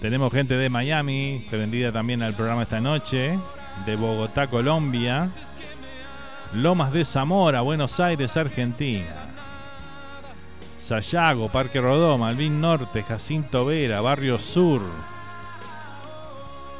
[0.00, 3.38] Tenemos gente de Miami, prendida también al programa esta noche,
[3.86, 5.28] de Bogotá, Colombia,
[6.54, 9.24] Lomas de Zamora, Buenos Aires, Argentina.
[10.78, 14.82] Sayago, Parque Rodó, Malvin Norte, Jacinto Vera, Barrio Sur.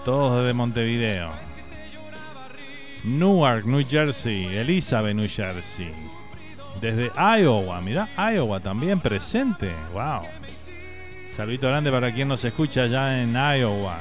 [0.05, 1.31] Todos desde Montevideo.
[3.05, 5.91] Newark, New Jersey, Elizabeth, New Jersey.
[6.81, 9.73] Desde Iowa, mira, Iowa también presente.
[9.93, 10.23] Wow.
[11.29, 13.97] Saludito grande para quien nos escucha allá en Iowa.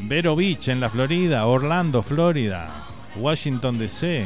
[0.00, 2.86] Vero Beach en la Florida, Orlando, Florida,
[3.16, 4.24] Washington DC.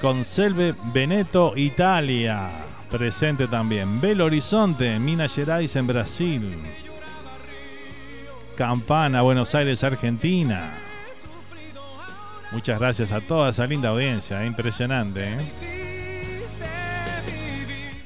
[0.00, 2.48] Conselve Veneto, Italia.
[2.90, 4.00] Presente también.
[4.00, 6.58] Belo Horizonte, Minas Gerais en Brasil.
[8.56, 10.72] Campana, Buenos Aires, Argentina.
[12.50, 15.34] Muchas gracias a toda esa linda audiencia, impresionante.
[15.34, 15.89] ¿eh?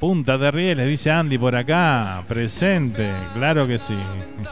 [0.05, 3.97] Punta de Rieles, dice Andy por acá, presente, claro que sí.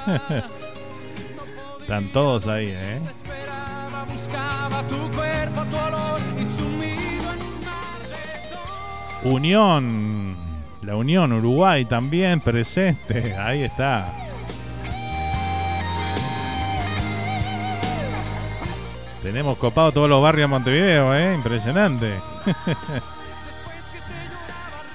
[1.83, 2.99] Están todos ahí, ¿eh?
[9.25, 10.37] Unión,
[10.81, 14.07] la Unión Uruguay también presente, ahí está.
[19.23, 21.35] Tenemos copado todos los barrios de Montevideo, ¿eh?
[21.35, 22.15] Impresionante.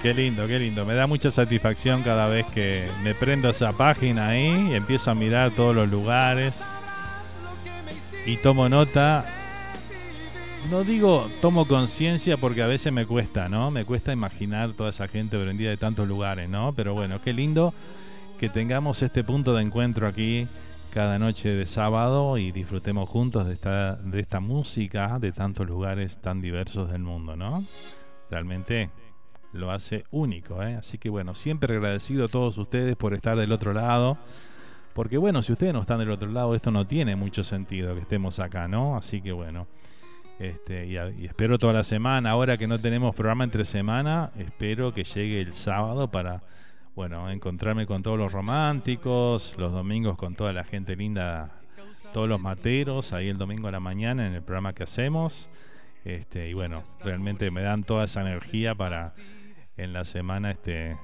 [0.02, 0.84] qué lindo, qué lindo.
[0.84, 5.14] Me da mucha satisfacción cada vez que me prendo esa página ahí y empiezo a
[5.14, 6.64] mirar todos los lugares.
[8.26, 9.24] Y tomo nota.
[10.70, 13.70] No digo tomo conciencia porque a veces me cuesta, ¿no?
[13.70, 16.74] Me cuesta imaginar toda esa gente prendida de tantos lugares, ¿no?
[16.74, 17.72] Pero bueno, qué lindo
[18.38, 20.46] que tengamos este punto de encuentro aquí
[20.92, 26.18] cada noche de sábado y disfrutemos juntos de esta, de esta música de tantos lugares
[26.20, 27.64] tan diversos del mundo, ¿no?
[28.30, 28.90] Realmente
[29.52, 30.76] lo hace único, ¿eh?
[30.76, 34.18] Así que bueno, siempre agradecido a todos ustedes por estar del otro lado.
[34.94, 38.00] Porque bueno, si ustedes no están del otro lado, esto no tiene mucho sentido que
[38.00, 38.96] estemos acá, ¿no?
[38.96, 39.66] Así que bueno.
[40.38, 40.96] Este, y,
[41.26, 45.52] espero toda la semana, ahora que no tenemos programa entre semana, espero que llegue el
[45.52, 46.42] sábado para
[46.94, 51.60] bueno, encontrarme con todos los románticos, los domingos con toda la gente linda,
[52.12, 55.50] todos los materos, ahí el domingo a la mañana en el programa que hacemos.
[56.04, 59.14] Este, y bueno, realmente me dan toda esa energía para
[59.78, 60.96] en la semana este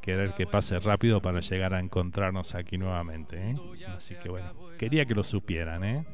[0.00, 3.50] querer que pase rápido para llegar a encontrarnos aquí nuevamente.
[3.50, 3.56] ¿eh?
[3.96, 6.06] Así que bueno, quería que lo supieran, ¿eh?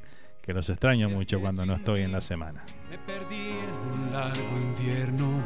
[0.44, 2.64] que los extraño mucho cuando no estoy en la semana.
[2.90, 3.58] Me perdí
[3.92, 5.42] un largo invierno.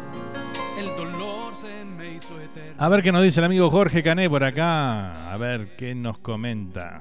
[0.77, 2.75] El dolor se me hizo eterno.
[2.79, 5.33] A ver qué nos dice el amigo Jorge Cané por acá.
[5.33, 6.99] A ver qué nos comenta.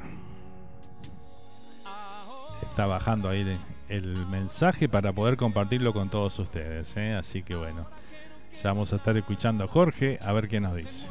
[2.61, 3.57] Está bajando ahí el,
[3.89, 6.95] el mensaje para poder compartirlo con todos ustedes.
[6.97, 7.15] ¿eh?
[7.15, 7.88] Así que bueno,
[8.64, 11.08] ya vamos a estar escuchando a Jorge a ver qué nos dice.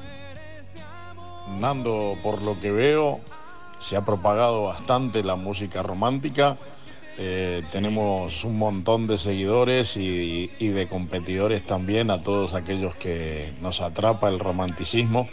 [1.60, 3.20] Nando, por lo que veo,
[3.78, 6.56] se ha propagado bastante la música romántica.
[7.18, 13.52] Eh, Tenemos un montón de seguidores y, y de competidores también, a todos aquellos que
[13.62, 15.28] nos atrapa el romanticismo.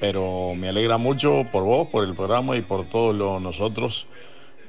[0.00, 4.06] Pero me alegra mucho por vos, por el programa y por todos los nosotros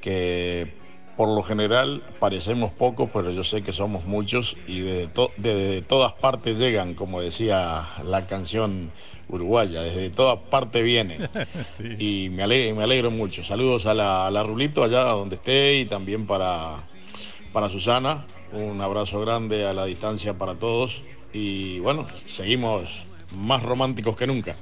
[0.00, 0.72] que
[1.16, 5.82] por lo general parecemos pocos, pero yo sé que somos muchos y desde, to- desde
[5.82, 8.90] todas partes llegan, como decía la canción
[9.28, 11.28] uruguaya, desde todas partes vienen.
[11.98, 13.42] Y me alegro, me alegro mucho.
[13.44, 16.74] Saludos a la, a la Rulito allá donde esté y también para,
[17.52, 18.24] para Susana.
[18.52, 21.02] Un abrazo grande a la distancia para todos.
[21.32, 23.04] Y bueno, seguimos
[23.38, 24.54] más románticos que nunca.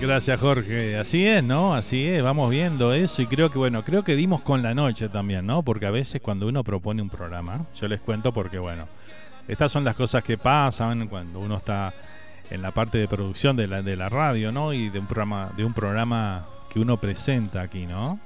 [0.00, 1.74] Gracias Jorge, así es, ¿no?
[1.74, 5.08] Así es, vamos viendo eso y creo que bueno, creo que dimos con la noche
[5.08, 5.62] también, ¿no?
[5.62, 8.86] Porque a veces cuando uno propone un programa, yo les cuento porque bueno,
[9.48, 11.94] estas son las cosas que pasan cuando uno está
[12.50, 14.72] en la parte de producción de la, de la radio, ¿no?
[14.72, 18.20] Y de un programa, de un programa que uno presenta aquí, ¿no?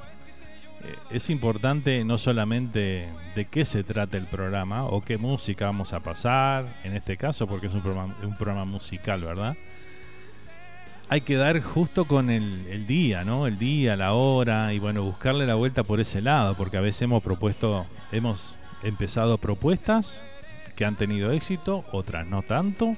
[0.85, 5.93] Eh, Es importante no solamente de qué se trata el programa o qué música vamos
[5.93, 9.57] a pasar, en este caso porque es un programa, un programa musical, ¿verdad?
[11.11, 13.49] Hay que dar justo con el, el día, ¿no?
[13.49, 17.03] El día, la hora y bueno, buscarle la vuelta por ese lado, porque a veces
[17.03, 20.25] hemos propuesto, hemos empezado propuestas
[20.77, 22.95] que han tenido éxito, otras no tanto.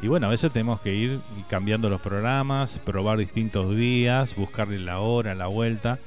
[0.00, 1.18] Y bueno, a veces tenemos que ir
[1.50, 5.98] cambiando los programas, probar distintos días, buscarle la hora, la vuelta.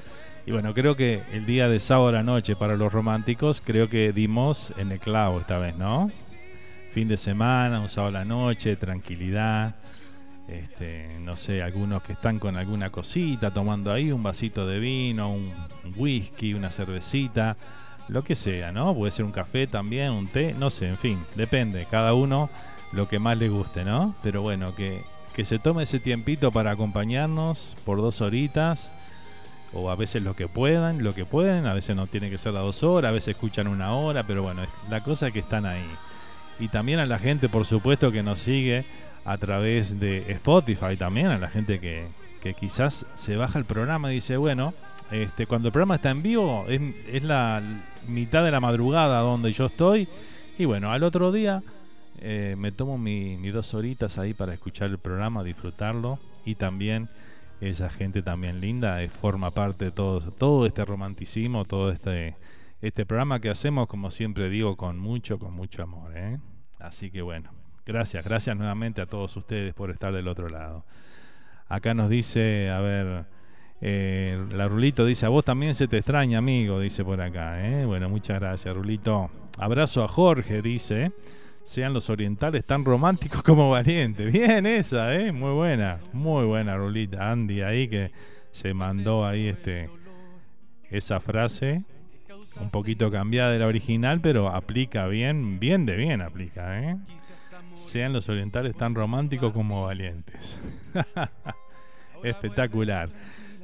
[0.46, 3.90] Y bueno, creo que el día de sábado a la noche para los románticos, creo
[3.90, 6.10] que dimos en el clavo esta vez, ¿no?
[6.88, 9.76] Fin de semana, un sábado a la noche, tranquilidad
[10.48, 15.32] este, no sé, algunos que están con alguna cosita, tomando ahí un vasito de vino,
[15.32, 15.52] un,
[15.96, 17.56] whisky, una cervecita,
[18.08, 18.94] lo que sea, ¿no?
[18.94, 22.50] Puede ser un café también, un té, no sé, en fin, depende, cada uno
[22.92, 24.14] lo que más le guste, ¿no?
[24.22, 25.02] Pero bueno, que,
[25.34, 28.92] que se tome ese tiempito para acompañarnos por dos horitas,
[29.72, 32.52] o a veces lo que puedan, lo que pueden, a veces no tiene que ser
[32.52, 35.66] las dos horas, a veces escuchan una hora, pero bueno, la cosa es que están
[35.66, 35.84] ahí.
[36.58, 38.86] Y también a la gente, por supuesto, que nos sigue
[39.26, 42.06] a través de Spotify, también a la gente que,
[42.40, 44.72] que quizás se baja el programa y dice, bueno,
[45.10, 47.62] este, cuando el programa está en vivo es, la
[48.08, 50.08] mitad de la madrugada donde yo estoy
[50.58, 51.62] y bueno, al otro día
[52.18, 57.08] eh, me tomo mis mi dos horitas ahí para escuchar el programa, disfrutarlo y también
[57.60, 62.36] esa gente también linda eh, forma parte de todo, todo este romanticismo, todo este,
[62.80, 66.12] este programa que hacemos, como siempre digo, con mucho, con mucho amor.
[66.16, 66.38] ¿eh?
[66.78, 67.50] Así que bueno,
[67.86, 70.84] gracias, gracias nuevamente a todos ustedes por estar del otro lado.
[71.68, 73.24] Acá nos dice, a ver,
[73.80, 77.66] eh, la Rulito dice, a vos también se te extraña, amigo, dice por acá.
[77.66, 77.84] ¿eh?
[77.84, 79.30] Bueno, muchas gracias, Rulito.
[79.58, 81.12] Abrazo a Jorge, dice.
[81.62, 84.32] Sean los orientales tan románticos como valientes.
[84.32, 85.32] Bien esa, ¿eh?
[85.32, 87.30] Muy buena, muy buena, Rulita.
[87.30, 88.12] Andy ahí que
[88.52, 89.90] se mandó ahí este
[90.90, 91.84] esa frase.
[92.60, 96.96] Un poquito cambiada de la original, pero aplica bien, bien de bien aplica, ¿eh?
[97.86, 100.58] Sean los orientales tan románticos como valientes.
[102.24, 103.08] Espectacular.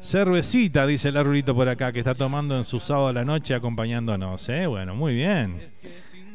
[0.00, 3.54] Cervecita, dice el Rulito por acá, que está tomando en su sábado a la noche
[3.54, 4.48] acompañándonos.
[4.48, 4.66] ¿eh?
[4.66, 5.60] Bueno, muy bien.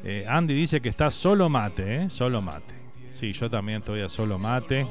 [0.03, 2.09] Eh, Andy dice que está solo mate, ¿eh?
[2.09, 2.75] Solo mate.
[3.13, 4.85] Sí, yo también estoy a solo mate.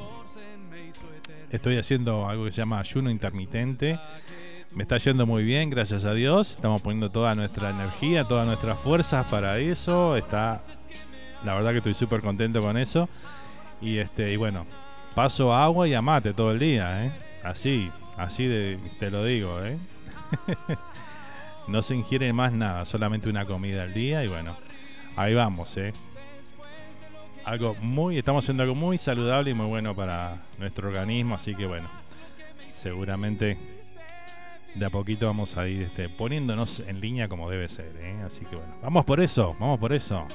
[1.49, 3.99] Estoy haciendo algo que se llama ayuno intermitente.
[4.73, 6.51] Me está yendo muy bien, gracias a Dios.
[6.51, 10.17] Estamos poniendo toda nuestra energía, todas nuestras fuerzas para eso.
[10.17, 10.61] Está,
[11.45, 13.09] la verdad que estoy súper contento con eso.
[13.81, 14.65] Y este, y bueno,
[15.15, 17.11] paso agua y a mate todo el día, ¿eh?
[17.43, 19.77] Así, Así de, te lo digo, ¿eh?
[21.67, 24.57] no se ingiere más nada, solamente una comida al día y bueno,
[25.15, 25.93] ahí vamos, ¿eh?
[27.45, 31.67] Algo muy, estamos haciendo algo muy saludable y muy bueno para nuestro organismo, así que
[31.67, 31.87] bueno,
[32.71, 33.59] seguramente
[34.73, 38.19] de a poquito vamos a ir este, poniéndonos en línea como debe ser, ¿eh?
[38.25, 40.25] Así que bueno, vamos por eso, vamos por eso.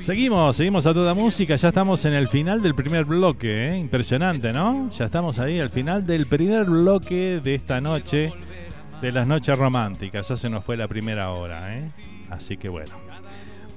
[0.00, 1.56] Seguimos, seguimos a toda música.
[1.56, 3.68] Ya estamos en el final del primer bloque.
[3.68, 3.78] ¿eh?
[3.78, 4.90] Impresionante, ¿no?
[4.90, 8.32] Ya estamos ahí al final del primer bloque de esta noche,
[9.00, 10.28] de las noches románticas.
[10.28, 11.76] Ya se nos fue la primera hora.
[11.76, 11.90] ¿eh?
[12.30, 12.92] Así que bueno.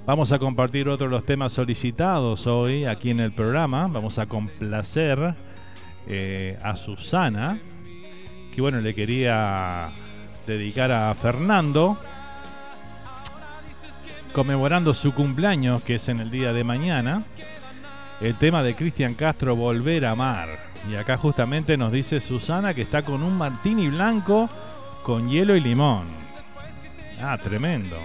[0.06, 3.88] Vamos a compartir otros de los temas solicitados hoy aquí en el programa.
[3.88, 5.34] Vamos a complacer
[6.08, 7.58] eh, a Susana,
[8.54, 9.90] que bueno, le quería
[10.46, 11.98] dedicar a Fernando
[14.34, 17.24] conmemorando su cumpleaños, que es en el día de mañana,
[18.20, 20.50] el tema de Cristian Castro, Volver a Amar.
[20.90, 24.50] Y acá justamente nos dice Susana que está con un martini blanco
[25.04, 26.08] con hielo y limón.
[27.22, 27.98] Ah, tremendo.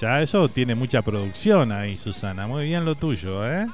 [0.00, 2.46] Ya eso tiene mucha producción ahí, Susana.
[2.46, 3.66] Muy bien lo tuyo, ¿eh?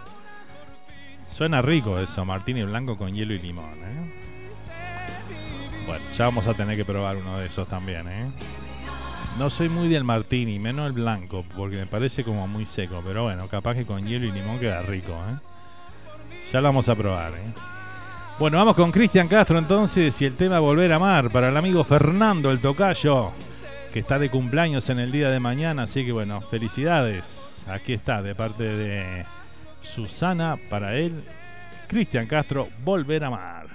[1.28, 4.24] Suena rico eso, martini blanco con hielo y limón, ¿eh?
[5.86, 8.26] Bueno, ya vamos a tener que probar uno de esos también, ¿eh?
[9.38, 13.00] No soy muy del martini, menos el blanco, porque me parece como muy seco.
[13.06, 15.12] Pero bueno, capaz que con hielo y limón queda rico.
[15.12, 15.38] ¿eh?
[16.52, 17.32] Ya lo vamos a probar.
[17.34, 17.52] ¿eh?
[18.40, 21.84] Bueno, vamos con Cristian Castro entonces y el tema Volver a Amar para el amigo
[21.84, 23.32] Fernando, el tocayo,
[23.92, 25.84] que está de cumpleaños en el día de mañana.
[25.84, 27.64] Así que bueno, felicidades.
[27.68, 29.24] Aquí está, de parte de
[29.82, 31.22] Susana, para él,
[31.86, 33.66] Cristian Castro, Volver a Amar.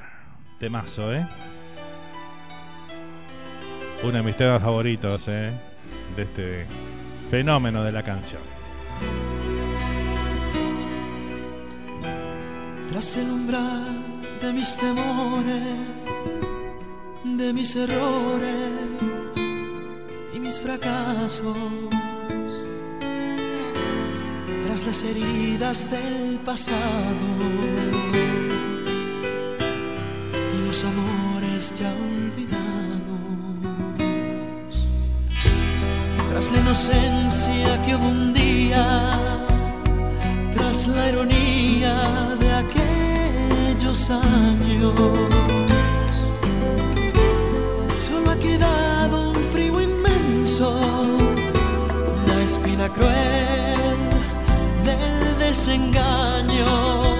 [0.59, 1.25] Temazo, ¿eh?
[4.03, 5.49] Uno de mis temas favoritos ¿eh?
[6.15, 6.65] de este
[7.29, 8.41] fenómeno de la canción.
[12.89, 14.03] Tras el umbral
[14.41, 15.63] de mis temores,
[17.23, 18.71] de mis errores
[20.33, 21.57] y mis fracasos,
[24.65, 27.27] tras las heridas del pasado
[30.55, 32.92] y los amores ya olvidados
[36.33, 39.11] tras la inocencia que hubo un día,
[40.55, 41.95] tras la ironía
[42.39, 44.95] de aquellos años,
[47.93, 50.81] solo ha quedado un frío inmenso,
[52.27, 53.99] la espina cruel
[54.83, 57.12] del desengaño.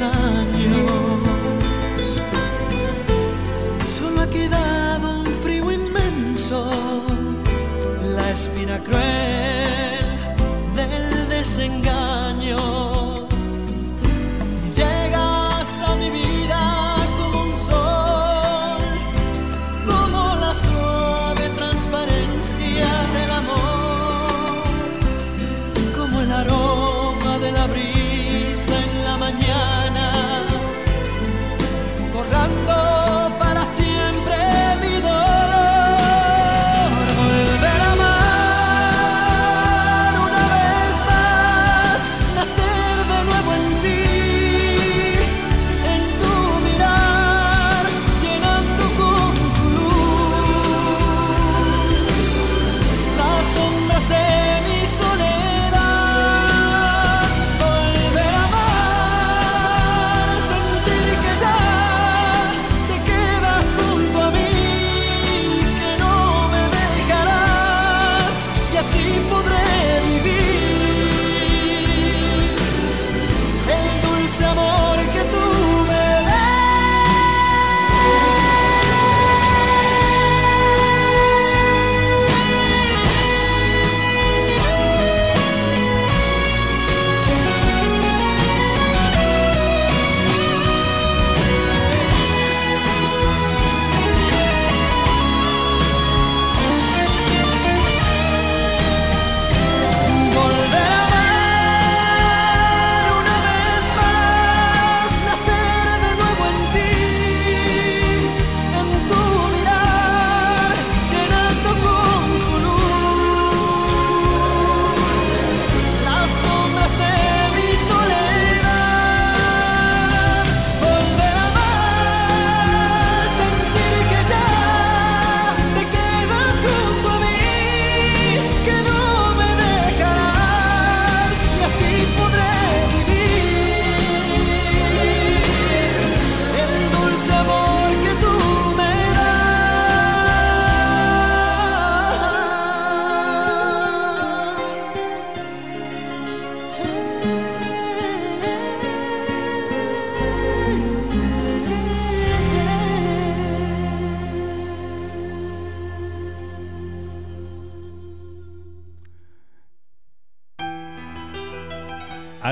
[0.00, 0.63] Aquellos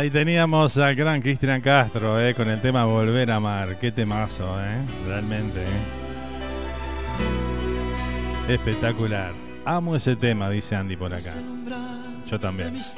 [0.03, 3.78] Ahí teníamos al gran Cristian Castro eh, con el tema Volver a Amar.
[3.78, 5.62] Qué temazo, eh, realmente.
[5.62, 5.68] eh.
[8.48, 9.32] Espectacular.
[9.64, 11.32] Amo ese tema, dice Andy por acá.
[12.26, 12.74] Yo también.
[12.74, 12.96] Es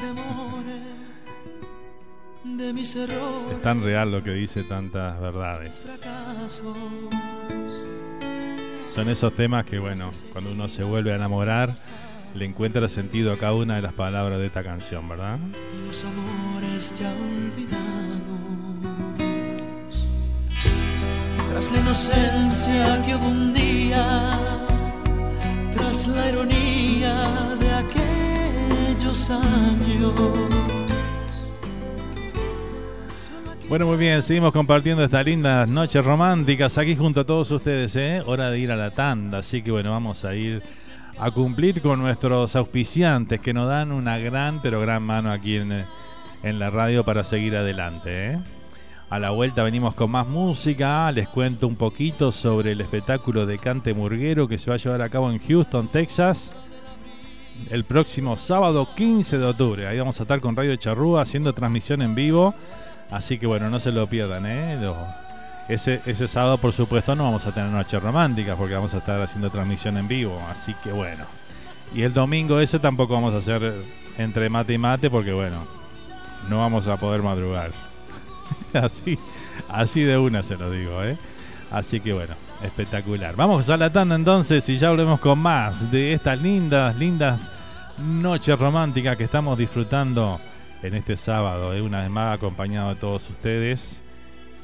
[3.62, 6.00] tan real lo que dice tantas verdades.
[8.94, 11.74] Son esos temas que, bueno, cuando uno se vuelve a enamorar,
[12.34, 15.38] le encuentra sentido a cada una de las palabras de esta canción, ¿verdad?
[15.86, 17.84] los amores ya olvidados.
[21.48, 24.30] Tras la inocencia que hubo un día,
[25.76, 27.24] tras la ironía
[27.60, 30.12] de aquellos años.
[33.68, 38.20] Bueno, muy bien, seguimos compartiendo estas lindas noches románticas aquí junto a todos ustedes, ¿eh?
[38.26, 40.62] Hora de ir a la tanda, así que bueno, vamos a ir
[41.18, 45.84] a cumplir con nuestros auspiciantes que nos dan una gran, pero gran mano aquí en,
[46.42, 48.38] en la radio para seguir adelante, ¿eh?
[49.10, 53.58] A la vuelta venimos con más música, les cuento un poquito sobre el espectáculo de
[53.58, 56.52] Cante Murguero que se va a llevar a cabo en Houston, Texas,
[57.70, 59.86] el próximo sábado 15 de octubre.
[59.86, 62.54] Ahí vamos a estar con Radio Charrúa haciendo transmisión en vivo.
[63.10, 64.78] Así que bueno, no se lo pierdan, ¿eh?
[65.68, 69.20] Ese, ese sábado, por supuesto, no vamos a tener noche romántica porque vamos a estar
[69.20, 70.40] haciendo transmisión en vivo.
[70.50, 71.24] Así que bueno.
[71.94, 73.72] Y el domingo ese tampoco vamos a hacer
[74.18, 75.64] entre mate y mate porque bueno,
[76.48, 77.70] no vamos a poder madrugar.
[78.74, 79.18] así,
[79.68, 81.16] así de una se lo digo, ¿eh?
[81.70, 83.34] Así que bueno, espectacular.
[83.36, 87.50] Vamos a la tanda entonces y ya volvemos con más de estas lindas, lindas
[87.98, 90.40] noches románticas que estamos disfrutando
[90.82, 94.02] en este sábado, de una vez más acompañado de todos ustedes,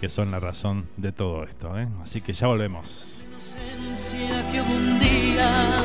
[0.01, 1.79] que son la razón de todo esto.
[1.79, 1.87] ¿eh?
[2.03, 3.21] Así que ya volvemos.
[3.29, 5.77] inocencia que un día,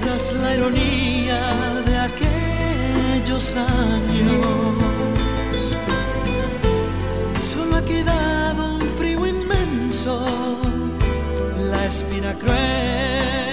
[0.00, 1.40] tras la ironía
[1.84, 4.46] de aquellos años.
[7.52, 10.24] Solo ha quedado un frío inmenso,
[11.70, 13.49] la espina cruel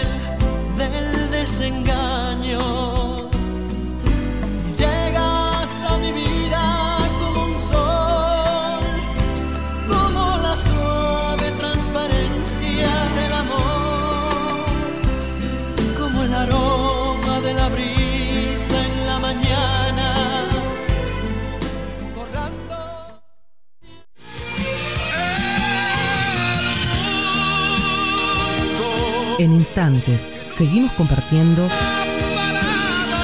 [29.39, 30.21] En instantes,
[30.57, 31.67] seguimos compartiendo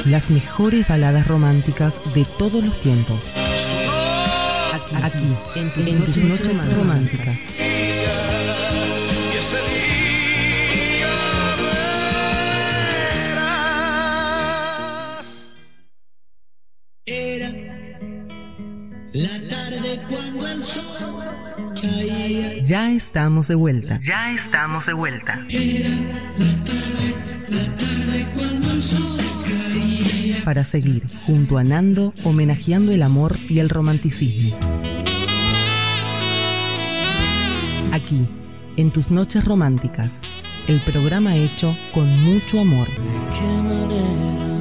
[0.04, 3.18] las mejores baladas románticas de todos los tiempos.
[4.72, 7.36] Aquí, aquí, en tus en tus noches más románticas.
[17.06, 17.50] Era
[19.12, 21.13] la tarde cuando el sol.
[22.66, 24.00] Ya estamos de vuelta.
[24.02, 25.38] Ya estamos de vuelta.
[25.50, 27.14] Era la tarde,
[27.48, 29.02] la tarde cuando el sol
[29.44, 30.42] caía.
[30.44, 34.56] Para seguir junto a Nando homenajeando el amor y el romanticismo.
[37.92, 38.26] Aquí,
[38.78, 40.22] en tus noches románticas,
[40.66, 42.88] el programa hecho con mucho amor.
[43.30, 44.53] Ay,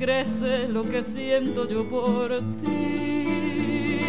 [0.00, 4.00] crece lo que siento yo por ti.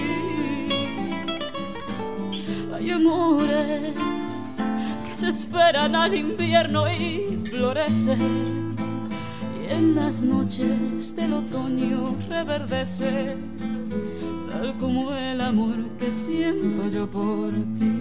[2.74, 3.94] Hay amores
[5.06, 8.74] que se esperan al invierno y florecen.
[9.60, 13.36] Y en las noches del otoño reverdece,
[14.50, 18.01] tal como el amor que siento yo por ti.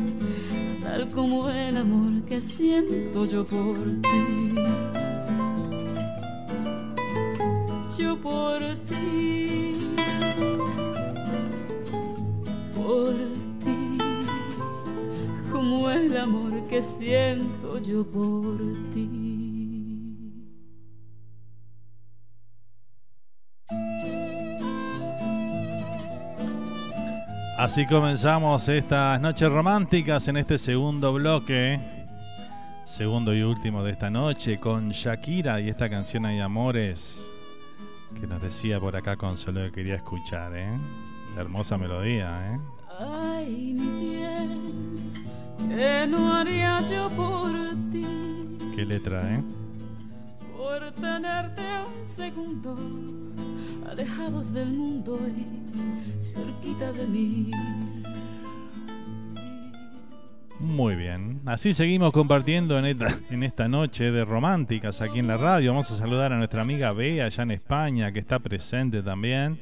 [0.91, 4.55] tal como el amor que siento yo por ti.
[7.97, 9.73] Yo por ti,
[12.75, 13.13] por
[13.63, 13.97] ti,
[15.49, 18.57] como el amor que siento yo por
[18.93, 19.20] ti.
[27.71, 31.79] Así comenzamos estas noches románticas en este segundo bloque,
[32.83, 37.31] segundo y último de esta noche, con Shakira y esta canción Hay Amores,
[38.19, 40.77] que nos decía por acá Consuelo que quería escuchar, ¿eh?
[41.37, 42.59] Hermosa melodía, ¿eh?
[42.99, 45.13] Ay, mi bien,
[45.73, 47.53] ¿qué no haría yo por
[47.89, 48.57] ti?
[48.75, 49.41] Qué letra, ¿eh?
[50.57, 53.30] Por tenerte un segundo,
[53.89, 57.51] alejados del mundo y cerquita de mí.
[60.59, 62.85] Muy bien, así seguimos compartiendo en
[63.43, 65.71] esta, noche de románticas aquí en la radio.
[65.71, 69.59] Vamos a saludar a nuestra amiga Bea allá en España, que está presente también.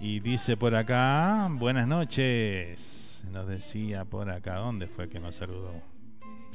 [0.00, 3.26] Y dice por acá, buenas noches.
[3.30, 5.74] Nos decía por acá, ¿dónde fue que nos saludó?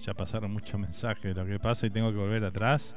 [0.01, 2.95] Ya pasaron muchos mensajes lo que pasa y tengo que volver atrás.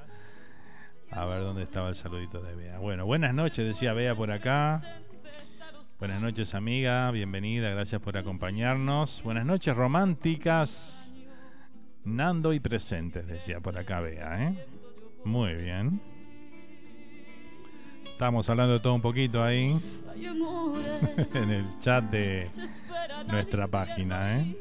[1.11, 2.79] A ver dónde estaba el saludito de Bea.
[2.79, 4.83] Bueno, buenas noches, decía Bea por acá.
[5.99, 7.11] Buenas noches, amiga.
[7.11, 7.71] Bienvenida.
[7.71, 9.23] Gracias por acompañarnos.
[9.23, 11.15] Buenas noches, románticas.
[12.05, 14.49] Nando y presentes, decía por acá, Bea.
[14.49, 14.67] ¿eh?
[15.25, 16.01] Muy bien.
[18.05, 19.79] Estamos hablando de todo un poquito ahí.
[21.35, 22.49] en el chat de
[23.27, 24.57] nuestra página, ¿eh?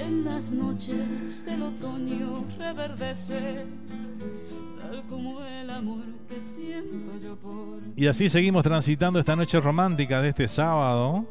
[0.00, 3.66] En las noches del otoño reverdece,
[4.80, 10.22] tal como el amor que siento yo por Y así seguimos transitando esta noche romántica
[10.22, 11.26] de este sábado.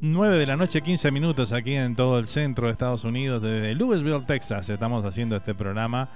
[0.00, 3.76] 9 de la noche, 15 minutos aquí en todo el centro de Estados Unidos, desde
[3.76, 4.68] Louisville, Texas.
[4.68, 6.10] Estamos haciendo este programa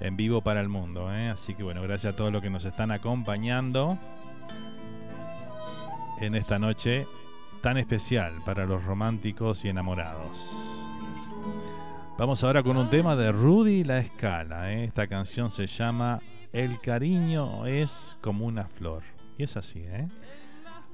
[0.00, 1.10] en vivo para el mundo.
[1.10, 1.30] ¿eh?
[1.30, 3.98] Así que bueno, gracias a todos los que nos están acompañando
[6.20, 7.06] en esta noche
[7.64, 10.86] tan especial para los románticos y enamorados.
[12.18, 14.70] Vamos ahora con un tema de Rudy La Escala.
[14.70, 14.84] ¿eh?
[14.84, 16.20] Esta canción se llama
[16.52, 19.02] El cariño es como una flor.
[19.38, 20.06] Y es así, ¿eh?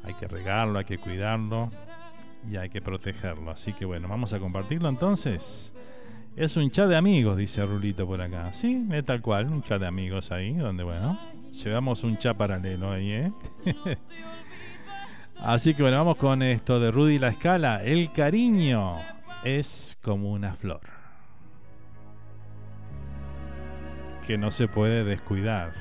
[0.05, 1.73] Hay que regarlo, hay que cuidarlo
[2.49, 3.51] y hay que protegerlo.
[3.51, 5.75] Así que bueno, vamos a compartirlo entonces.
[6.37, 8.55] Es un chat de amigos, dice Rulito por acá.
[8.55, 11.19] Sí, es tal cual, un chat de amigos ahí, donde bueno,
[11.51, 13.33] llevamos un chat paralelo ahí, ¿eh?
[15.43, 17.83] Así que bueno, vamos con esto de Rudy La Escala.
[17.83, 18.97] El cariño
[19.43, 20.81] es como una flor.
[24.27, 25.73] Que no se puede descuidar.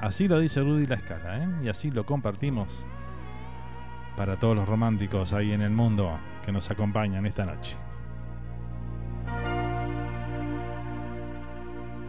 [0.00, 1.48] Así lo dice Rudy La Escala, ¿eh?
[1.64, 2.86] Y así lo compartimos
[4.16, 7.76] para todos los románticos ahí en el mundo que nos acompañan esta noche.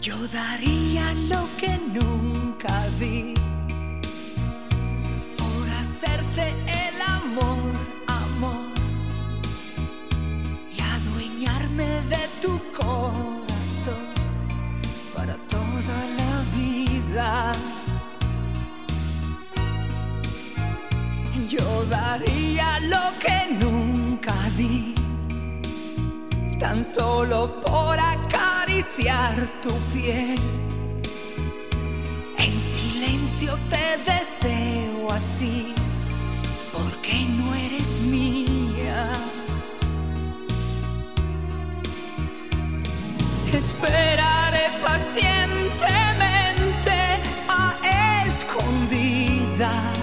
[0.02, 3.34] Yo daría lo que nunca di
[5.38, 6.97] por hacerte el
[7.28, 7.74] amor,
[8.08, 8.68] amor
[10.76, 14.06] y adueñarme de tu corazón
[15.16, 17.52] para toda la vida.
[21.50, 24.94] Yo daría lo que nunca di
[26.60, 30.40] tan solo por acariciar tu piel.
[32.38, 35.74] En silencio te deseo así,
[37.88, 39.10] eres mía.
[43.54, 47.78] Esperaré pacientemente a
[48.28, 49.98] escondidas.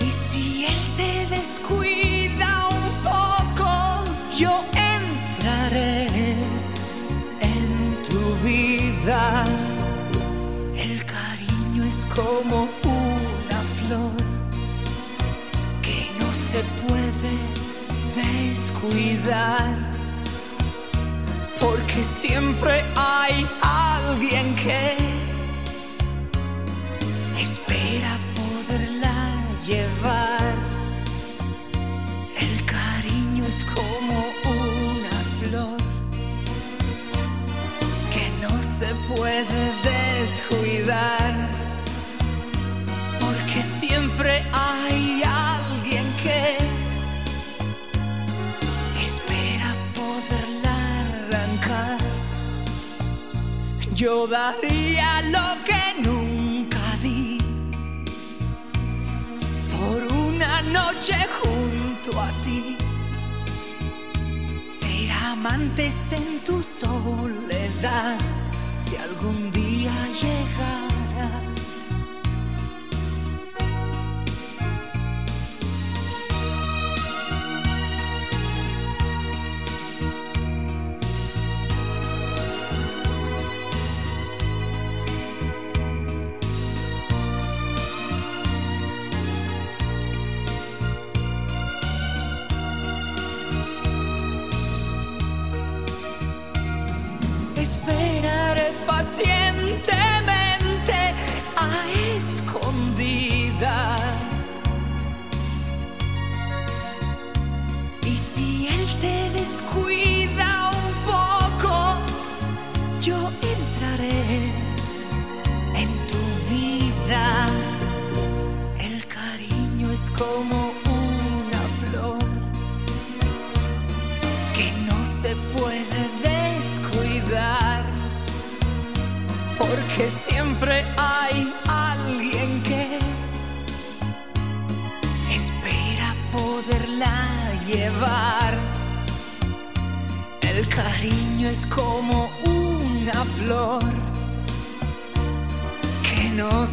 [0.00, 0.74] Y si él
[1.30, 4.04] descuida un poco,
[4.36, 6.08] yo entraré
[7.40, 9.44] en tu vida.
[10.76, 12.68] El cariño es como
[18.78, 19.76] descuidar.
[21.60, 24.96] Porque siempre hay alguien que
[27.40, 29.34] espera poderla
[29.66, 30.54] llevar.
[32.40, 35.78] El cariño es como una flor
[38.12, 41.34] que no se puede descuidar.
[43.20, 45.57] Porque siempre hay alguien
[53.98, 57.36] Yo daría lo que nunca di
[59.72, 62.76] por una noche junto a ti.
[64.64, 68.16] Ser amantes en tu soledad,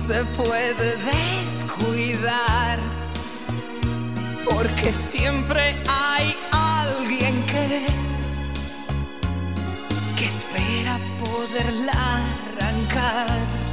[0.08, 2.78] se puede descuidar,
[4.48, 7.88] porque siempre hay alguien que
[10.16, 13.65] que espera poderla arrancar.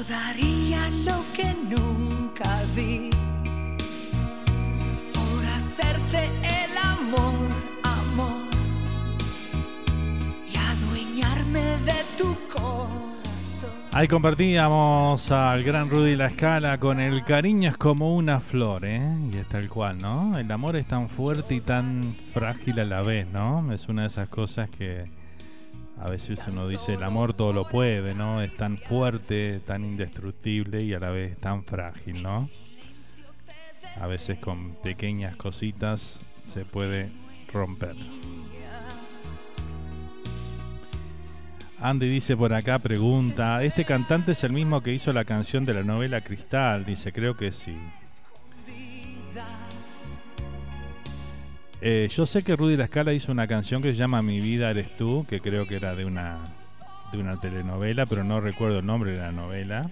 [0.00, 3.10] Yo daría lo que nunca di
[5.12, 7.34] por hacerte el amor,
[7.82, 8.48] amor
[10.50, 13.70] y adueñarme de tu corazón.
[13.92, 19.02] Ahí compartíamos al gran Rudy La Escala con el cariño es como una flor, ¿eh?
[19.30, 20.38] Y es tal cual, ¿no?
[20.38, 23.70] El amor es tan fuerte y tan frágil a la vez, ¿no?
[23.70, 25.19] Es una de esas cosas que
[26.00, 28.40] a veces uno dice el amor todo lo puede, ¿no?
[28.40, 32.48] Es tan fuerte, tan indestructible y a la vez tan frágil, ¿no?
[34.00, 37.10] A veces con pequeñas cositas se puede
[37.52, 37.96] romper.
[41.82, 45.74] Andy dice por acá, pregunta, ¿este cantante es el mismo que hizo la canción de
[45.74, 46.84] la novela Cristal?
[46.84, 47.76] Dice, creo que sí.
[51.82, 54.70] Eh, yo sé que Rudy La Scala hizo una canción que se llama Mi vida
[54.70, 56.38] eres tú, que creo que era de una,
[57.12, 59.90] de una telenovela, pero no recuerdo el nombre de la novela.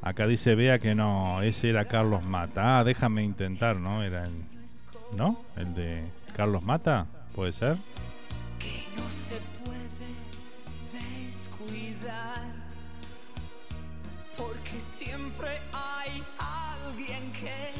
[0.00, 2.80] Acá dice, vea que no, ese era Carlos Mata.
[2.80, 4.02] Ah, déjame intentar, ¿no?
[4.02, 4.32] Era el...
[5.16, 5.40] ¿No?
[5.56, 6.02] ¿El de
[6.34, 7.06] Carlos Mata?
[7.34, 7.76] ¿Puede ser?
[8.62, 9.38] que no se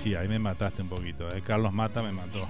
[0.03, 1.29] Sí, ahí me mataste un poquito.
[1.35, 1.43] eh.
[1.47, 2.41] Carlos Mata me mató.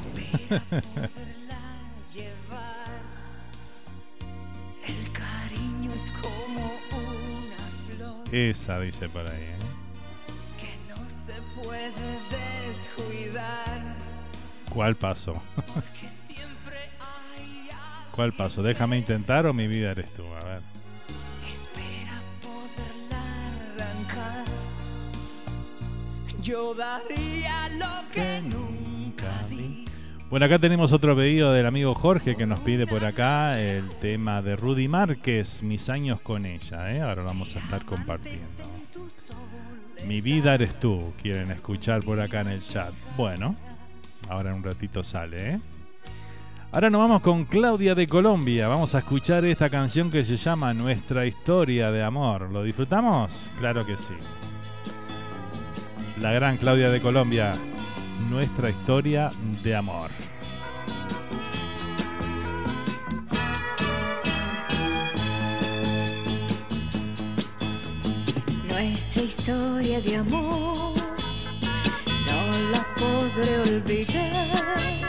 [4.86, 9.42] El cariño es como una flor Esa dice por ahí.
[9.42, 9.56] ¿eh?
[10.58, 11.92] que no se puede
[12.68, 13.96] descuidar,
[14.70, 15.42] ¿Cuál paso?
[18.12, 18.62] ¿Cuál paso?
[18.62, 20.22] Déjame intentar o mi vida eres tú.
[20.34, 20.60] A ver.
[26.42, 29.84] Yo daría lo que nunca di.
[30.28, 34.42] Bueno, acá tenemos otro pedido del amigo Jorge que nos pide por acá el tema
[34.42, 36.92] de Rudy Márquez, Mis años con ella.
[36.92, 37.00] ¿eh?
[37.00, 38.64] Ahora vamos a estar compartiendo.
[40.08, 42.92] Mi vida eres tú, quieren escuchar por acá en el chat.
[43.16, 43.54] Bueno,
[44.28, 45.54] ahora en un ratito sale.
[45.54, 45.60] ¿eh?
[46.72, 48.66] Ahora nos vamos con Claudia de Colombia.
[48.66, 52.50] Vamos a escuchar esta canción que se llama Nuestra historia de amor.
[52.50, 53.48] ¿Lo disfrutamos?
[53.60, 54.14] Claro que sí.
[56.22, 57.52] La gran Claudia de Colombia,
[58.30, 59.32] nuestra historia
[59.64, 60.08] de amor.
[68.68, 70.92] Nuestra historia de amor
[72.24, 75.01] no la podré olvidar.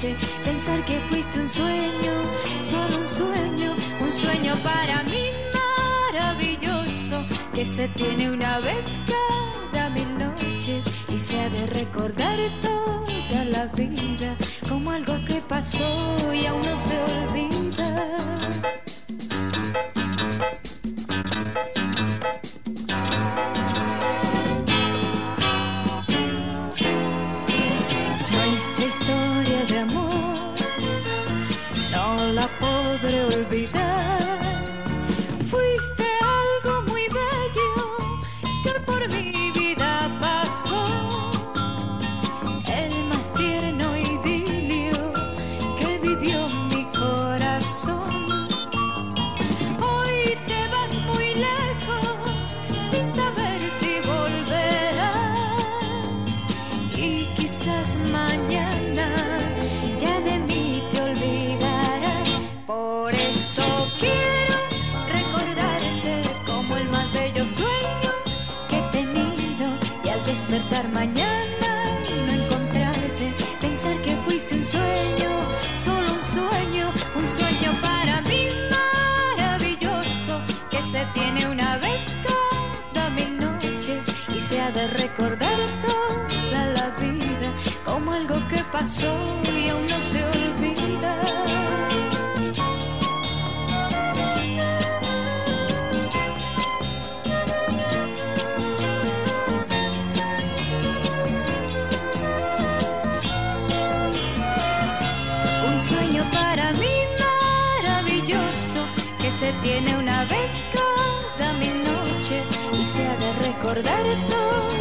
[0.00, 2.12] Pensar que fuiste un sueño,
[2.62, 5.24] solo un sueño, un sueño para mí
[6.12, 9.00] maravilloso que se tiene una vez
[9.72, 14.36] cada mil noches y se ha de recordar toda la vida
[14.68, 18.87] como algo que pasó y aún no se olvida.
[109.38, 114.77] Se tiene una vez cada mil noches y se ha de recordar toda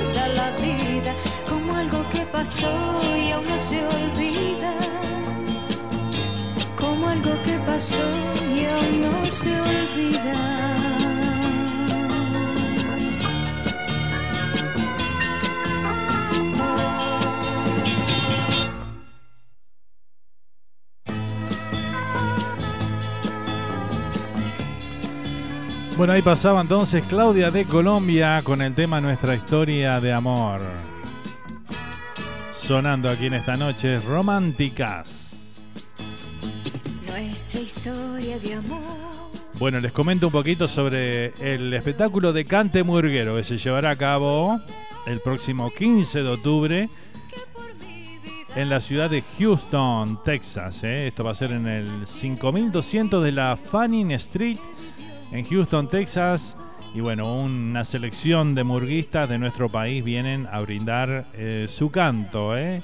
[2.31, 4.73] pasó y aún no se olvida.
[6.77, 7.95] Como algo que pasó
[8.55, 10.67] y aún no se olvida.
[25.97, 30.61] Bueno, ahí pasaba entonces Claudia de Colombia con el tema Nuestra historia de amor.
[32.67, 35.37] Sonando aquí en esta noche románticas.
[37.07, 38.81] Nuestra historia de amor.
[39.53, 43.95] Bueno, les comento un poquito sobre el espectáculo de Cante Murguero que se llevará a
[43.95, 44.59] cabo
[45.05, 46.89] el próximo 15 de octubre
[48.53, 50.83] en la ciudad de Houston, Texas.
[50.83, 51.07] ¿eh?
[51.07, 54.57] Esto va a ser en el 5200 de la Fanning Street
[55.31, 56.57] en Houston, Texas.
[56.97, 62.57] Y bueno, una selección de murguistas de nuestro país vienen a brindar eh, su canto.
[62.57, 62.81] ¿eh?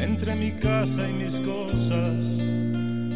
[0.00, 2.42] entre mi casa y mis cosas.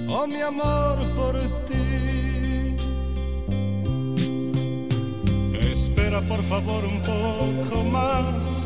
[0.09, 2.74] O mi amor por ti.
[5.73, 8.65] Espera por favor un poco más,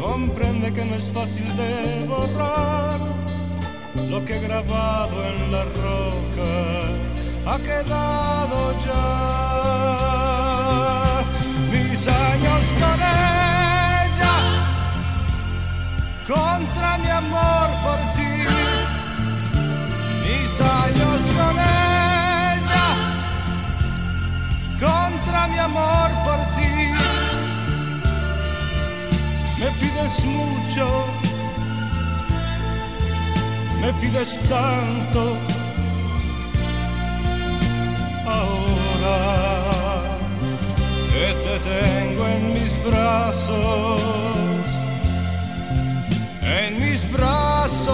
[0.00, 3.00] comprende que no es fácil de borrar
[4.08, 6.52] lo que he grabado en la roca.
[7.44, 9.42] Ha quedado ya
[12.02, 14.34] mis años con ella
[16.26, 18.32] contra mi amor por ti.
[20.24, 22.88] Mis años con ella
[24.80, 26.74] contra mi amor por ti.
[29.60, 31.04] Me pides mucho
[33.80, 35.36] me pides tanto.
[38.26, 39.71] Ahora
[41.12, 44.00] que te tengo en mis brazos,
[46.42, 47.92] en mis brazos,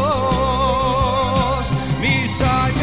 [2.00, 2.77] mis años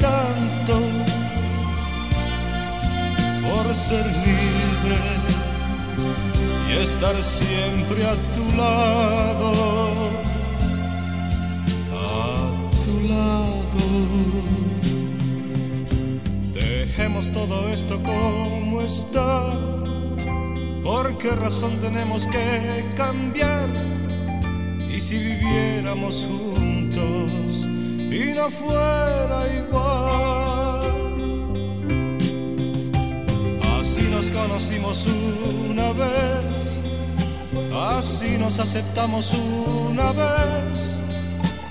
[0.00, 0.80] tanto
[3.42, 4.98] por ser libre
[6.68, 10.10] y estar siempre a tu lado,
[11.92, 12.50] a
[12.84, 13.84] tu lado.
[16.52, 19.52] Dejemos todo esto como está.
[20.82, 23.68] ¿Por qué razón tenemos que cambiar?
[24.94, 27.73] Y si viviéramos juntos
[28.14, 30.80] y no fuera igual.
[33.80, 35.06] Así nos conocimos
[35.68, 36.78] una vez,
[37.74, 40.94] así nos aceptamos una vez.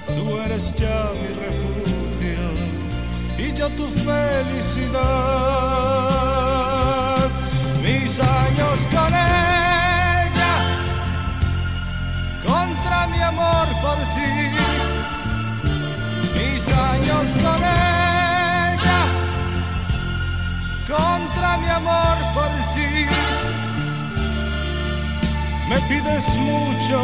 [0.08, 2.52] Tú eres ya mi refugio
[3.38, 5.00] y yo tu felicidad.
[7.82, 10.54] Mis años con ella,
[12.46, 14.63] contra mi amor por ti.
[16.72, 19.02] Años con ella,
[20.88, 23.06] contra mi amor por ti.
[25.68, 27.00] Me pides mucho,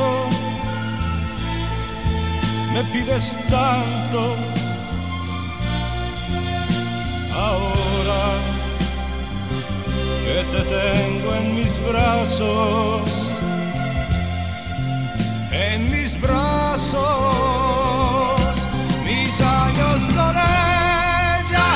[2.73, 4.35] me pides tanto.
[7.33, 8.23] Ahora
[10.23, 13.09] que te tengo en mis brazos,
[15.51, 17.68] en mis brazos,
[19.39, 21.67] mis años con ella,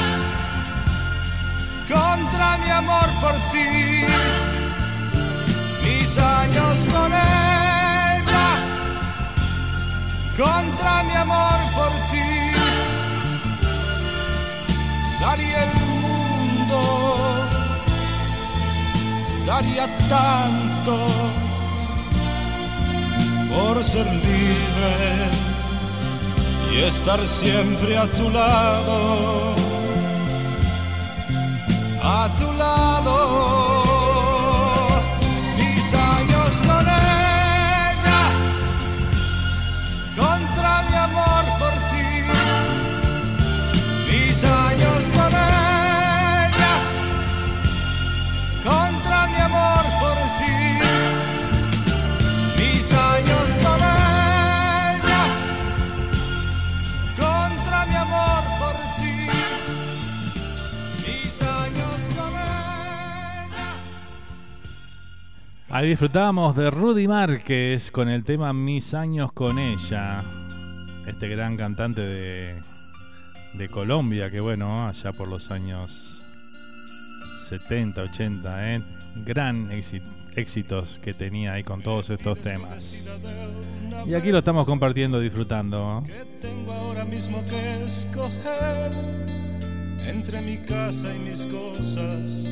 [1.87, 4.03] contra mi amor por ti,
[5.85, 8.47] mis años con ella,
[10.37, 12.31] contra mi amor por ti,
[15.21, 16.79] daría el mundo
[19.45, 20.97] daría tanto
[23.53, 25.52] por ser libre
[26.73, 29.55] y estar siempre a tu lado,
[32.01, 33.72] a tu lado.
[65.75, 70.21] Ahí disfrutamos de Rudy Márquez con el tema Mis años con ella.
[71.07, 72.55] Este gran cantante de,
[73.53, 76.21] de Colombia, que bueno, allá por los años
[77.49, 78.81] 70, 80, ¿eh?
[79.25, 80.01] gran éxi-
[80.35, 83.07] éxitos que tenía ahí con todos estos temas.
[84.05, 86.03] Y aquí lo estamos compartiendo, disfrutando.
[86.39, 88.91] Tengo ahora mismo que escoger
[90.07, 92.47] entre mi casa y mis cosas,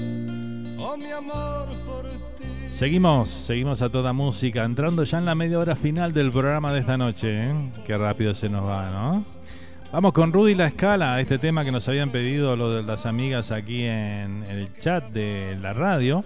[0.80, 2.46] oh mi amor por ti.
[2.82, 6.80] Seguimos, seguimos a toda música, entrando ya en la media hora final del programa de
[6.80, 7.38] esta noche.
[7.38, 7.72] ¿eh?
[7.86, 9.24] Qué rápido se nos va, ¿no?
[9.92, 13.52] Vamos con Rudy La Escala, este tema que nos habían pedido lo de las amigas
[13.52, 16.24] aquí en el chat de la radio.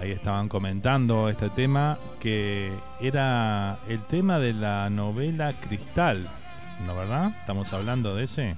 [0.00, 2.72] Ahí estaban comentando este tema que
[3.02, 6.26] era el tema de la novela Cristal,
[6.86, 7.32] ¿no verdad?
[7.38, 8.56] Estamos hablando de ese.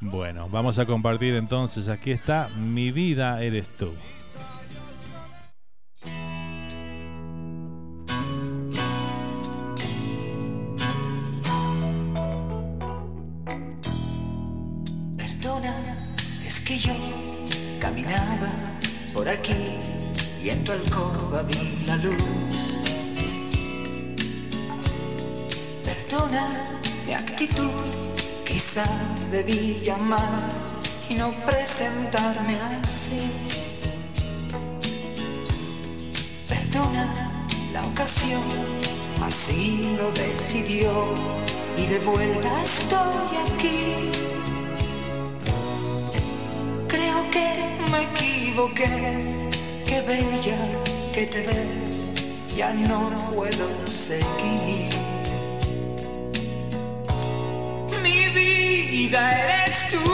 [0.00, 3.92] Bueno, vamos a compartir entonces, aquí está Mi vida eres tú.
[16.68, 16.92] Que yo
[17.80, 18.50] caminaba
[19.14, 19.80] por aquí
[20.44, 22.22] y en tu alcoba vi la luz.
[25.82, 26.44] Perdona
[27.06, 27.86] mi actitud,
[28.46, 28.84] quizá
[29.30, 30.52] debí llamar
[31.08, 33.22] y no presentarme así.
[36.46, 37.40] Perdona
[37.72, 38.42] la ocasión,
[39.22, 40.92] así lo decidió
[41.78, 44.47] y de vuelta estoy aquí.
[47.98, 49.50] Me equivoqué,
[49.84, 50.58] qué bella
[51.12, 52.06] que te ves,
[52.56, 54.90] ya no puedo seguir.
[58.02, 60.10] Mi vida eres tú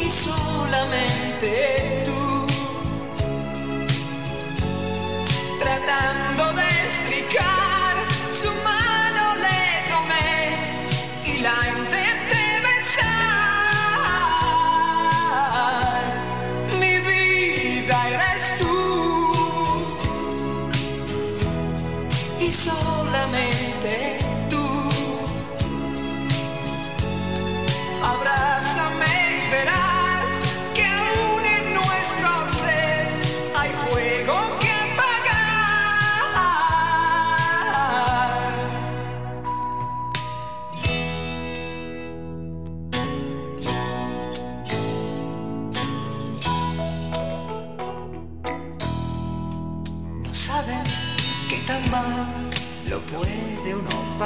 [0.00, 1.81] y solamente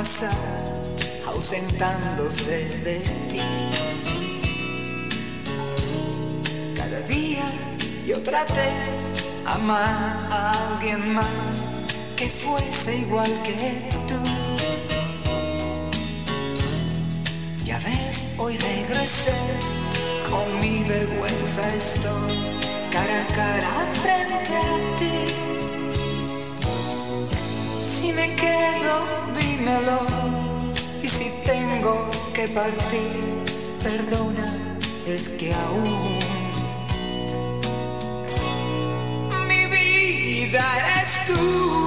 [0.07, 0.31] pasar
[1.27, 3.41] ausentándose de ti.
[6.77, 7.47] Cada día
[8.07, 8.71] yo traté
[9.45, 11.71] amar a alguien más
[12.15, 14.21] que fuese igual que tú.
[17.65, 19.41] Ya ves, hoy regresé,
[20.31, 22.33] con mi vergüenza estoy
[22.93, 23.73] cara a cara
[24.03, 25.26] frente a ti.
[28.17, 28.95] Me quedo,
[29.39, 30.01] dímelo,
[31.03, 33.45] y si tengo que partir,
[33.83, 36.19] perdona, es que aún
[39.47, 41.86] mi vida eres tú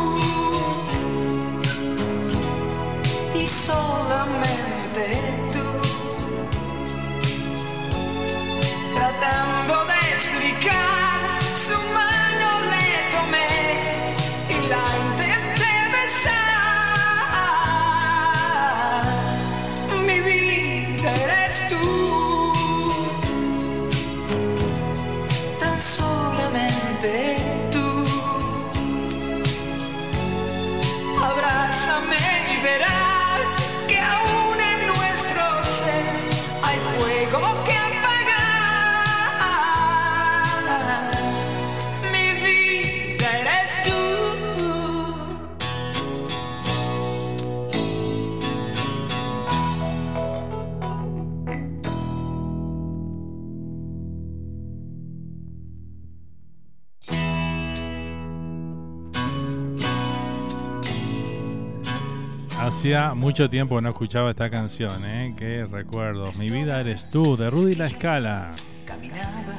[62.90, 65.36] Hacía mucho tiempo que no escuchaba esta canción, ¿eh?
[65.38, 66.36] Qué recuerdos.
[66.38, 68.49] Mi vida eres tú, de Rudy La Escala.
[68.84, 69.53] Caminaba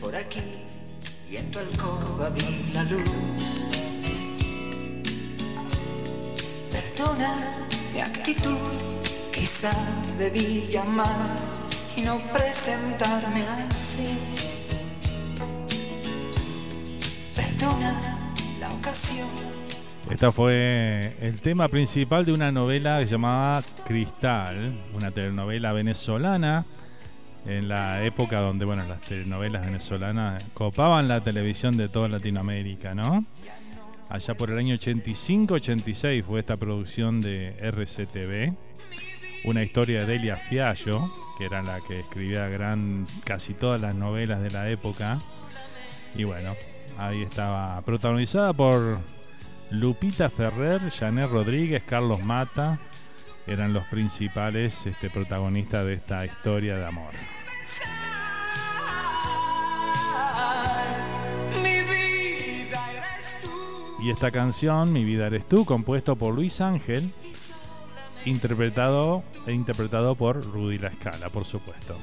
[0.00, 0.38] por aquí
[1.28, 3.10] y en tu alcoba vi la luz.
[6.70, 8.54] Perdona mi actitud,
[9.34, 9.72] quizá
[10.16, 11.40] debí llamar
[11.96, 14.16] y no presentarme así.
[17.34, 18.16] Perdona
[18.60, 19.49] la ocasión.
[20.08, 26.64] Esta fue el tema principal de una novela llamaba Cristal, una telenovela venezolana
[27.46, 33.24] en la época donde bueno las telenovelas venezolanas copaban la televisión de toda Latinoamérica, ¿no?
[34.08, 38.52] Allá por el año 85-86 fue esta producción de RCTV,
[39.44, 41.08] una historia de Delia Fiallo,
[41.38, 45.18] que era la que escribía gran casi todas las novelas de la época.
[46.16, 46.56] Y bueno,
[46.98, 48.98] ahí estaba protagonizada por
[49.70, 52.78] Lupita Ferrer, Janet Rodríguez, Carlos Mata,
[53.46, 57.12] eran los principales este, protagonistas de esta historia de amor.
[64.02, 67.12] Y esta canción, Mi vida eres tú, compuesto por Luis Ángel,
[68.24, 71.96] interpretado e interpretado por Rudy La Scala, por supuesto.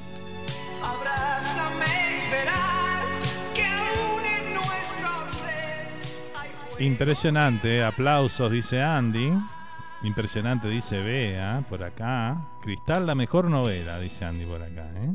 [6.80, 9.32] Impresionante, aplausos, dice Andy.
[10.04, 12.38] Impresionante, dice Bea, por acá.
[12.62, 14.88] Cristal, la mejor novela, dice Andy por acá.
[14.96, 15.12] ¿eh?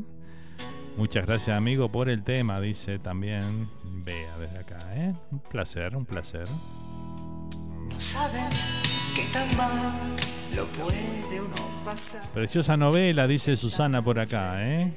[0.97, 4.77] Muchas gracias, amigo, por el tema, dice también Bea desde acá.
[4.93, 5.13] ¿eh?
[5.31, 6.47] Un placer, un placer.
[6.49, 8.49] No saben
[9.15, 10.17] qué tan mal
[10.53, 12.27] lo puede uno pasar.
[12.33, 14.69] Preciosa novela, dice Susana por acá.
[14.69, 14.93] ¿eh?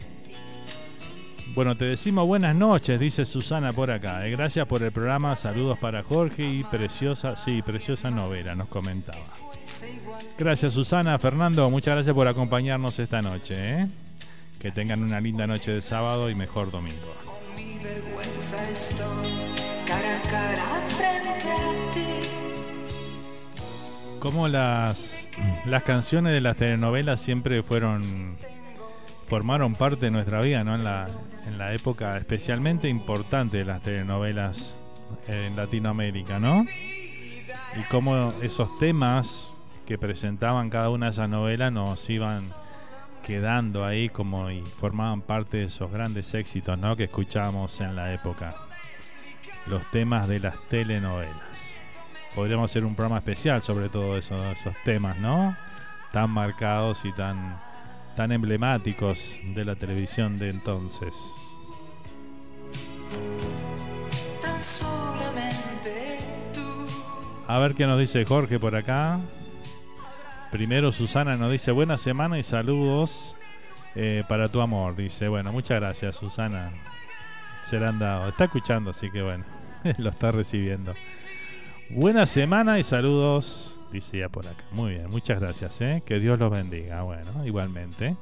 [1.57, 4.27] Bueno, te decimos buenas noches, dice Susana por acá.
[4.27, 4.31] ¿eh?
[4.31, 9.25] Gracias por el programa, saludos para Jorge y preciosa, sí, preciosa novela, nos comentaba.
[10.39, 13.55] Gracias Susana, Fernando, muchas gracias por acompañarnos esta noche.
[13.57, 13.89] ¿eh?
[14.61, 17.15] Que tengan una linda noche de sábado y mejor domingo.
[17.57, 19.07] Mi vergüenza estoy
[19.87, 22.29] cara a cara frente a ti.
[24.21, 25.31] Como las,
[25.65, 28.03] las canciones de las telenovelas siempre fueron
[29.27, 30.75] formaron parte de nuestra vida, ¿no?
[30.75, 31.09] En la,
[31.47, 34.79] en la época especialmente importante de las telenovelas
[35.29, 36.65] en Latinoamérica, ¿no?
[36.65, 39.55] Y cómo esos temas
[39.87, 42.43] que presentaban cada una de esas novelas nos iban
[43.25, 46.97] quedando ahí como y formaban parte de esos grandes éxitos, ¿no?
[46.97, 48.55] Que escuchábamos en la época.
[49.67, 51.77] Los temas de las telenovelas.
[52.35, 55.57] Podríamos hacer un programa especial sobre todos eso, esos temas, ¿no?
[56.13, 57.57] Tan marcados y tan,
[58.17, 61.57] tan emblemáticos de la televisión de entonces.
[67.47, 69.21] A ver qué nos dice Jorge por acá.
[70.51, 73.37] Primero Susana nos dice buena semana y saludos
[73.95, 74.97] eh, para tu amor.
[74.97, 76.73] Dice, bueno, muchas gracias Susana.
[77.65, 78.29] Se la han dado.
[78.29, 79.45] Está escuchando, así que bueno,
[79.99, 80.95] lo está recibiendo.
[81.91, 84.65] Buena semana y saludos, dice ya por acá.
[84.73, 86.03] Muy bien, muchas gracias, ¿eh?
[86.05, 87.03] que Dios los bendiga.
[87.03, 88.17] Bueno, igualmente.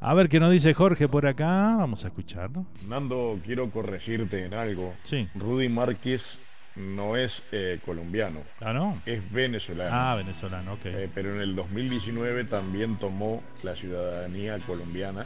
[0.00, 2.66] A ver qué nos dice Jorge por acá, vamos a escucharlo.
[2.86, 4.94] Nando, quiero corregirte en algo.
[5.02, 5.28] Sí.
[5.34, 6.38] Rudy Márquez
[6.76, 8.40] no es eh, colombiano.
[8.60, 9.00] Ah, no.
[9.06, 9.90] Es venezolano.
[9.92, 10.84] Ah, venezolano, ok.
[10.84, 15.24] Eh, pero en el 2019 también tomó la ciudadanía colombiana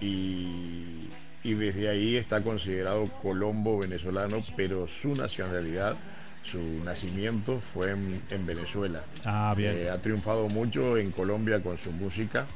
[0.00, 1.08] y,
[1.42, 5.96] y desde ahí está considerado colombo venezolano, pero su nacionalidad,
[6.44, 9.02] su nacimiento fue en, en Venezuela.
[9.24, 9.76] Ah, bien.
[9.76, 12.46] Eh, ha triunfado mucho en Colombia con su música,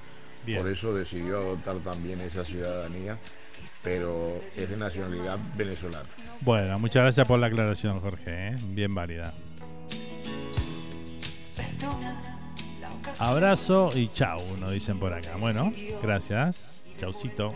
[0.44, 0.59] Bien.
[0.59, 3.19] por eso decidió adoptar también esa ciudadanía,
[3.82, 6.09] pero es de nacionalidad venezolana.
[6.40, 8.48] Bueno, muchas gracias por la aclaración, Jorge.
[8.48, 8.56] ¿eh?
[8.70, 9.32] Bien válida.
[13.20, 15.36] Abrazo y chau, nos dicen por acá.
[15.39, 16.85] Bueno, gracias.
[16.97, 17.55] Chaucito.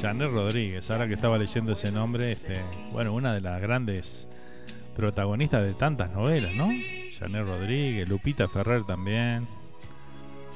[0.00, 2.60] Janet Rodríguez, ahora que estaba leyendo ese nombre, este,
[2.92, 4.28] bueno, una de las grandes
[4.96, 6.68] protagonistas de tantas novelas, ¿no?
[7.18, 9.46] Janet Rodríguez, Lupita Ferrer también.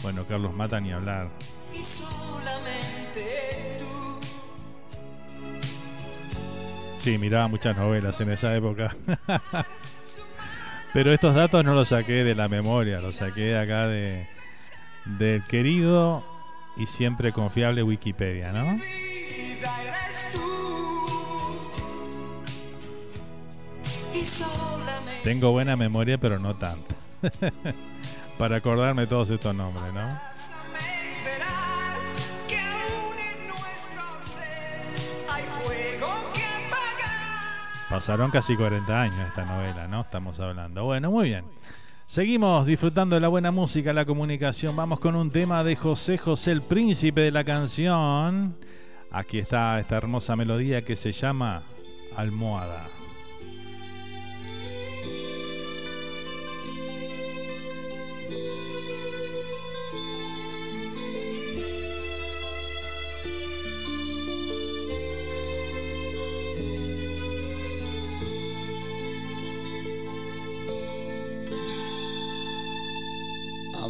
[0.02, 1.28] Bueno, Carlos Mata ni hablar.
[1.72, 4.18] Y solamente tú.
[6.96, 8.96] Sí, miraba muchas novelas en esa época.
[10.92, 14.26] Pero estos datos no los saqué de la memoria, los saqué de acá de
[15.04, 16.24] del querido
[16.76, 18.80] y siempre confiable Wikipedia, ¿no?
[25.22, 26.94] Tengo buena memoria, pero no tanto.
[28.38, 30.34] Para acordarme todos estos nombres, ¿no?
[37.88, 40.00] Pasaron casi 40 años esta novela, ¿no?
[40.00, 40.84] Estamos hablando.
[40.84, 41.44] Bueno, muy bien.
[42.06, 44.76] Seguimos disfrutando de la buena música, la comunicación.
[44.76, 48.54] Vamos con un tema de José José, el príncipe de la canción.
[49.10, 51.62] Aquí está esta hermosa melodía que se llama
[52.14, 52.86] Almohada.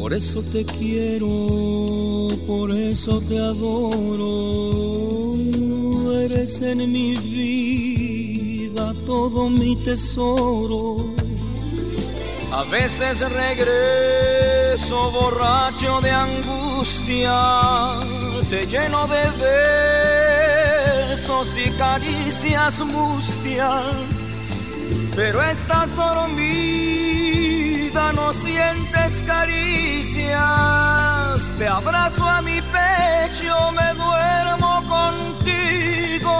[0.00, 1.28] Por eso te quiero,
[2.46, 5.34] por eso te adoro.
[6.22, 10.96] Eres en mi vida todo mi tesoro.
[12.52, 18.00] A veces regreso borracho de angustia,
[18.48, 19.30] te lleno de
[21.10, 24.24] besos y caricias mustias,
[25.16, 26.40] pero estás dormida,
[28.12, 30.40] no sientes caricias.
[31.58, 36.32] Te abrazo a mi pecho, me duermo contigo,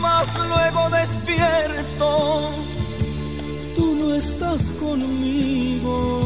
[0.00, 2.50] mas luego despierto.
[3.76, 6.20] Tú no estás conmigo,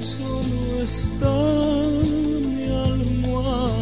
[0.00, 1.34] solo está
[2.46, 3.81] mi almohada.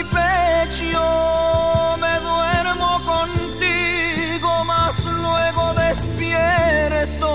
[0.69, 7.29] yo me duermo contigo, más luego despierto,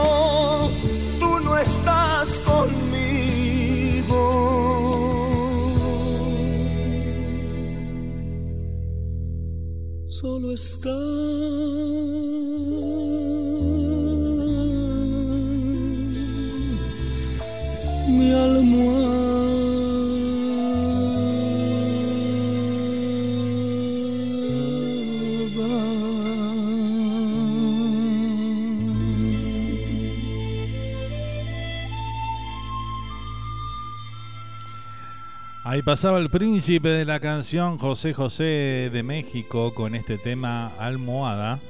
[1.21, 2.87] tú no estás conmigo.
[10.09, 10.97] Solo estás.
[35.87, 41.61] Pasaba el príncipe de la canción José José de México con este tema Almohada,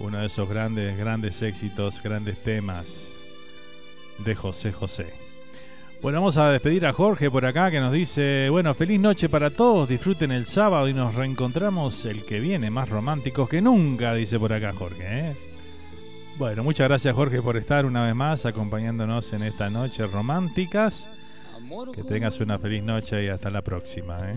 [0.00, 3.12] uno de esos grandes, grandes éxitos, grandes temas
[4.24, 5.12] de José José.
[6.00, 9.50] Bueno, vamos a despedir a Jorge por acá que nos dice, bueno, feliz noche para
[9.50, 14.38] todos, disfruten el sábado y nos reencontramos el que viene, más románticos que nunca, dice
[14.38, 15.04] por acá Jorge.
[15.06, 15.36] ¿eh?
[16.38, 21.10] Bueno, muchas gracias Jorge por estar una vez más acompañándonos en esta noche románticas.
[21.94, 24.18] Que tengas una feliz noche y hasta la próxima.
[24.22, 24.36] ¿eh?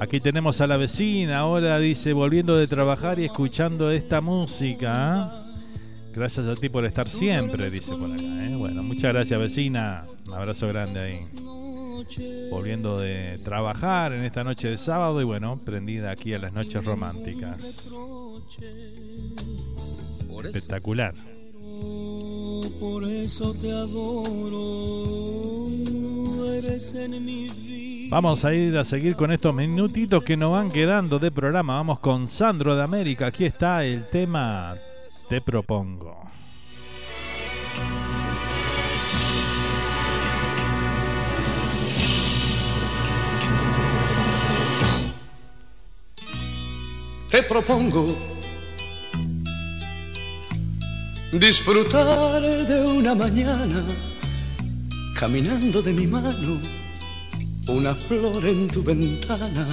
[0.00, 5.32] Aquí tenemos a la vecina, ahora dice, volviendo de trabajar y escuchando esta música.
[6.12, 8.22] Gracias a ti por estar siempre, dice por acá.
[8.22, 8.56] ¿eh?
[8.56, 10.06] Bueno, muchas gracias vecina.
[10.26, 11.20] Un abrazo grande ahí.
[12.50, 16.84] Volviendo de trabajar en esta noche de sábado y bueno, prendida aquí a las noches
[16.84, 17.92] románticas.
[20.44, 21.14] Espectacular.
[22.80, 25.04] Por eso te adoro.
[26.54, 28.08] Eres en mi vida.
[28.10, 31.76] Vamos a ir a seguir con estos minutitos que nos van quedando de programa.
[31.76, 33.26] Vamos con Sandro de América.
[33.26, 34.76] Aquí está el tema
[35.28, 36.22] Te propongo.
[47.30, 48.33] Te propongo
[51.38, 53.82] disfrutar de una mañana
[55.18, 56.60] caminando de mi mano,
[57.68, 59.66] una flor en tu ventana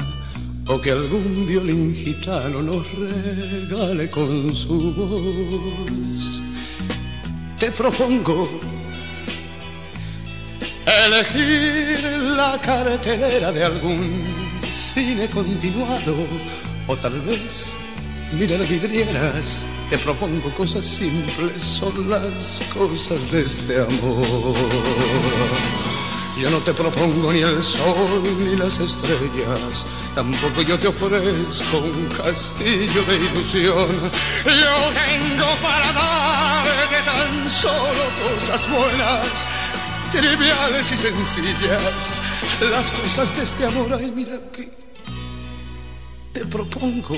[0.68, 6.42] o que algún violín gitano nos regale con su voz.
[7.60, 8.50] Te propongo
[11.06, 12.00] elegir
[12.36, 14.26] la cartelera de algún
[14.62, 16.16] cine continuado
[16.88, 17.76] o tal vez
[18.34, 19.64] mirar vidrieras.
[19.90, 24.56] Te propongo cosas simples, son las cosas de este amor.
[26.40, 29.86] Yo no te propongo ni el sol ni las estrellas,
[30.16, 33.88] tampoco yo te ofrezco un castillo de ilusión.
[34.46, 39.46] Yo tengo para darte tan solo cosas buenas,
[40.12, 42.22] triviales y sencillas,
[42.72, 43.94] las cosas de este amor.
[43.94, 44.72] Ay, mira que
[46.34, 47.16] te propongo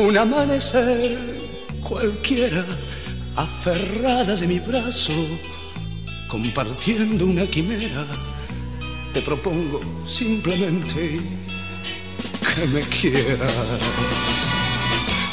[0.00, 1.18] un amanecer
[1.82, 2.64] cualquiera,
[3.36, 5.12] aferradas de mi brazo,
[6.28, 8.06] compartiendo una quimera.
[9.12, 11.20] Te propongo simplemente
[12.54, 14.50] que me quieras.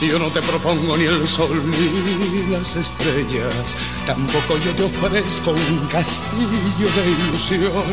[0.02, 3.76] Yo no te propongo ni el sol ni las estrellas,
[4.06, 7.84] tampoco yo te ofrezco un castillo de ilusión.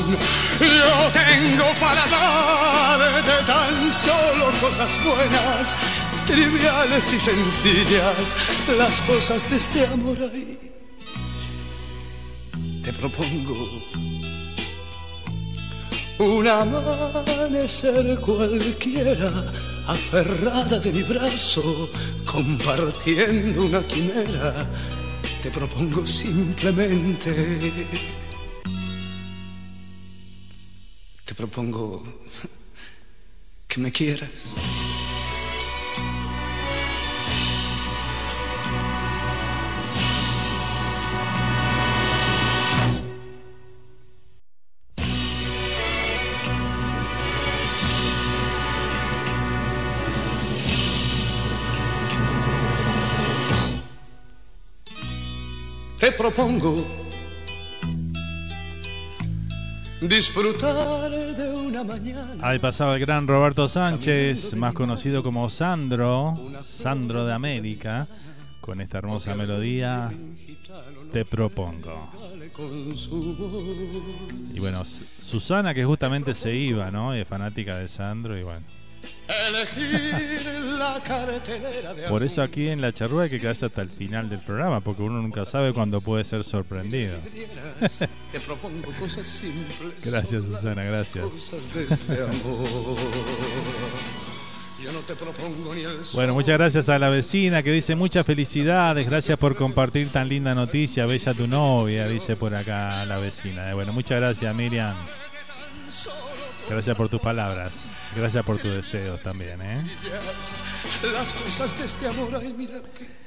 [0.61, 5.77] Yo tengo para darte tan solo cosas buenas,
[6.27, 10.73] triviales y sencillas, las cosas de este amor ahí.
[12.83, 13.57] Te propongo
[16.19, 19.53] un amanecer cualquiera,
[19.87, 21.89] aferrada de mi brazo,
[22.25, 24.67] compartiendo una quimera.
[25.43, 27.33] Te propongo simplemente.
[31.25, 32.03] Te propongo
[33.67, 34.84] que me quieras.
[62.43, 68.07] Ahí pasaba el gran Roberto Sánchez, más conocido como Sandro, Sandro de América,
[68.61, 70.11] con esta hermosa melodía,
[71.13, 72.11] Te propongo.
[74.53, 77.15] Y bueno, Susana, que justamente se iba, ¿no?
[77.15, 78.67] Es fanática de Sandro y bueno.
[79.27, 83.89] Elegir la cartelera de Por eso aquí en la charrúa hay que quedarse hasta el
[83.91, 87.15] final del programa, porque uno nunca sabe cuándo puede ser sorprendido.
[87.15, 89.95] Algún- Te propongo cosas simples.
[90.05, 91.25] Gracias, Susana, gracias.
[91.77, 92.19] Este.
[96.15, 100.55] Bueno, muchas gracias a la vecina que dice muchas felicidades, gracias por compartir tan linda
[100.55, 103.71] noticia, bella tu novia, dice por acá la vecina.
[103.71, 104.95] Eh, Bueno, muchas gracias Miriam.
[106.69, 107.99] Gracias por tus palabras.
[108.17, 109.85] Gracias por tus deseos también, ¿eh?
[111.13, 113.25] Las cosas de este amor, ay, mira que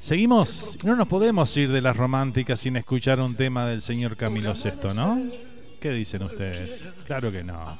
[0.00, 0.78] Seguimos.
[0.82, 4.94] No nos podemos ir de las románticas sin escuchar un tema del señor Camilo VI,
[4.94, 5.20] ¿no?
[5.78, 6.92] ¿Qué dicen ustedes?
[7.06, 7.78] Claro que no.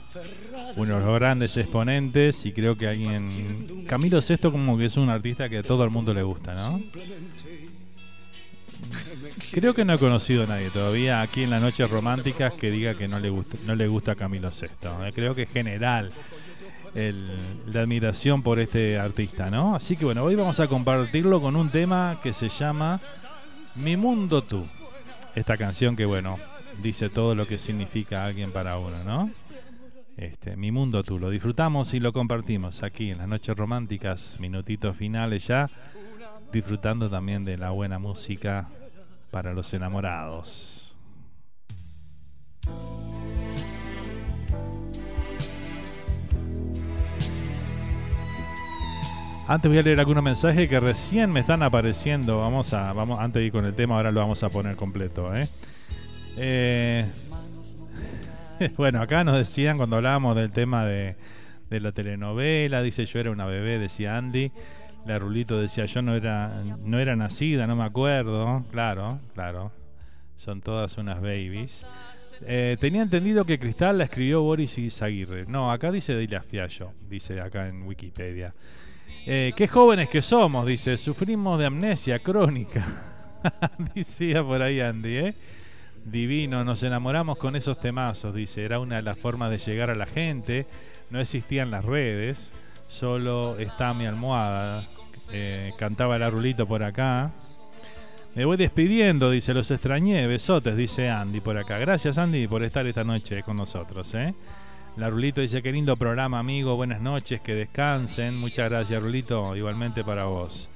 [0.76, 3.84] Uno de los grandes exponentes y creo que alguien...
[3.86, 6.82] Camilo VI como que es un artista que a todo el mundo le gusta, ¿no?
[9.52, 12.94] Creo que no he conocido a nadie todavía aquí en las noches románticas que diga
[12.94, 14.66] que no le gusta, no le gusta Camilo VI.
[15.06, 15.12] ¿eh?
[15.14, 16.10] Creo que es general
[16.94, 17.36] el-
[17.66, 19.74] la admiración por este artista, ¿no?
[19.76, 23.00] Así que bueno, hoy vamos a compartirlo con un tema que se llama
[23.76, 24.64] Mi Mundo Tú.
[25.34, 26.38] Esta canción que bueno,
[26.82, 29.30] dice todo lo que significa alguien para uno, ¿no?
[30.16, 34.96] Este, Mi Mundo Tú, lo disfrutamos y lo compartimos aquí en las noches románticas, minutitos
[34.96, 35.68] finales ya,
[36.52, 38.68] disfrutando también de la buena música
[39.30, 40.96] para los enamorados.
[49.50, 52.38] Antes voy a leer algunos mensajes que recién me están apareciendo.
[52.38, 55.34] Vamos a, vamos, antes de ir con el tema, ahora lo vamos a poner completo.
[55.34, 55.48] ¿eh?
[56.36, 57.04] Eh,
[58.76, 61.16] bueno, acá nos decían cuando hablábamos del tema de,
[61.68, 64.52] de la telenovela, dice yo era una bebé, decía Andy.
[65.06, 68.64] La Rulito decía yo no era, no era nacida, no me acuerdo.
[68.70, 69.72] Claro, claro.
[70.36, 71.84] Son todas unas babies.
[72.46, 75.44] Eh, tenía entendido que Cristal la escribió Boris Izaguirre.
[75.46, 78.54] No, acá dice Delia Fiallo, dice acá en Wikipedia.
[79.26, 80.96] Eh, qué jóvenes que somos, dice.
[80.96, 82.86] Sufrimos de amnesia crónica.
[83.94, 85.34] Decía por ahí Andy, ¿eh?
[86.04, 88.64] Divino, nos enamoramos con esos temazos, dice.
[88.64, 90.66] Era una de las formas de llegar a la gente.
[91.10, 92.52] No existían las redes.
[92.90, 94.82] Solo está mi almohada.
[95.32, 97.30] Eh, cantaba la rulito por acá.
[98.34, 99.54] Me voy despidiendo, dice.
[99.54, 100.26] Los extrañé.
[100.26, 101.78] Besotes, dice Andy por acá.
[101.78, 104.34] Gracias, Andy, por estar esta noche con nosotros, ¿eh?
[104.96, 106.74] La Rulito dice, qué lindo programa, amigo.
[106.74, 108.36] Buenas noches, que descansen.
[108.36, 109.54] Muchas gracias, Rulito.
[109.54, 110.68] Igualmente para vos.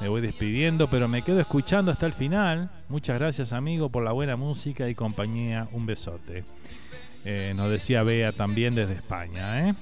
[0.00, 2.70] Me voy despidiendo, pero me quedo escuchando hasta el final.
[2.88, 5.68] Muchas gracias, amigo, por la buena música y compañía.
[5.72, 6.44] Un besote.
[7.26, 9.74] Eh, nos decía Bea también desde España, ¿eh?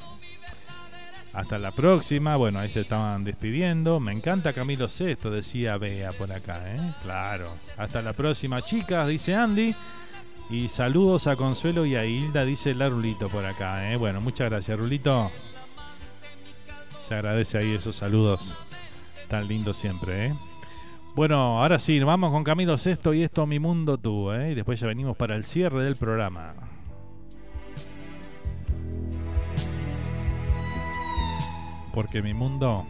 [1.37, 2.37] Hasta la próxima.
[2.37, 4.01] Bueno, ahí se estaban despidiendo.
[4.01, 6.81] Me encanta Camilo Sesto, decía Bea por acá, ¿eh?
[7.03, 7.51] Claro.
[7.77, 9.75] Hasta la próxima, chicas, dice Andy.
[10.49, 13.93] Y saludos a Consuelo y a Hilda, dice la Rulito por acá.
[13.93, 13.97] ¿eh?
[13.97, 15.31] Bueno, muchas gracias, Rulito.
[16.99, 18.59] Se agradece ahí esos saludos
[19.29, 20.29] tan lindos siempre.
[20.29, 20.35] ¿eh?
[21.15, 24.33] Bueno, ahora sí, nos vamos con Camilo Sexto y esto Mi Mundo Tú.
[24.33, 24.53] ¿eh?
[24.53, 26.55] Y después ya venimos para el cierre del programa.
[31.97, 32.87] Porque mi mundo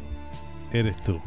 [0.72, 1.20] eres tú.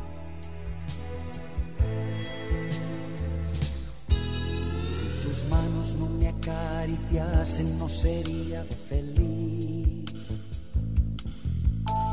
[4.83, 10.03] Si tus manos no me acariciasen, no sería feliz.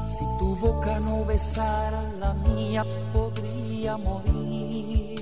[0.06, 5.18] Si tu boca no besara la mía, podría morir.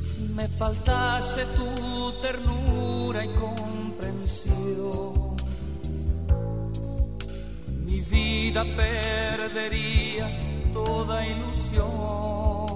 [0.00, 5.23] Si me faltase tu ternura y comprensión,
[8.14, 10.26] vida perdería
[10.72, 12.66] toda ilusión.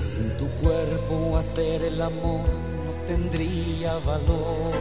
[0.00, 2.46] Sin tu cuerpo hacer el amor
[2.86, 4.72] no tendría valor.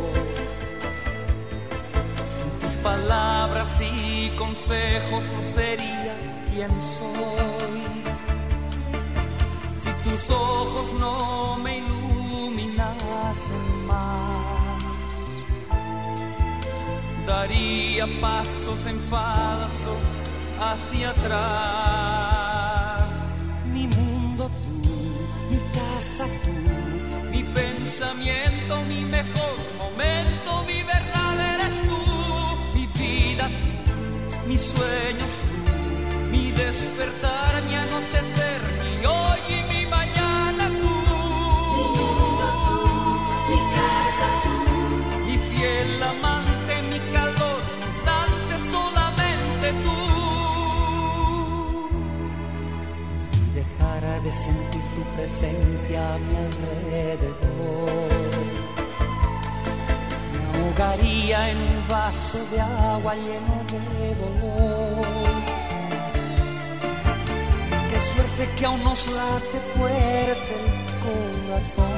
[2.36, 6.14] Sin tus palabras y consejos no sería
[6.50, 7.82] quien soy.
[9.84, 14.71] Si tus ojos no me iluminasen más,
[17.32, 19.94] daría pasos en falso
[20.70, 22.22] hacia atrás.
[23.74, 24.76] Mi mundo tú,
[25.52, 26.56] mi casa tú,
[27.34, 32.00] mi pensamiento, mi mejor momento, mi verdad eres tú,
[32.76, 33.72] mi vida tú,
[34.50, 35.60] mis sueños tú,
[36.34, 39.71] mi despertar, mi anochecer, mi hoy y mi
[54.32, 57.32] de sentir tu presencia a mi alrededor,
[60.54, 65.06] me ahogaría en un vaso de agua lleno de dolor.
[67.90, 70.70] Qué suerte que aún nos late fuerte el
[71.06, 71.92] corazón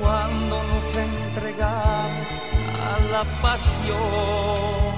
[0.00, 2.42] cuando nos entregamos
[2.90, 4.94] a la pasión.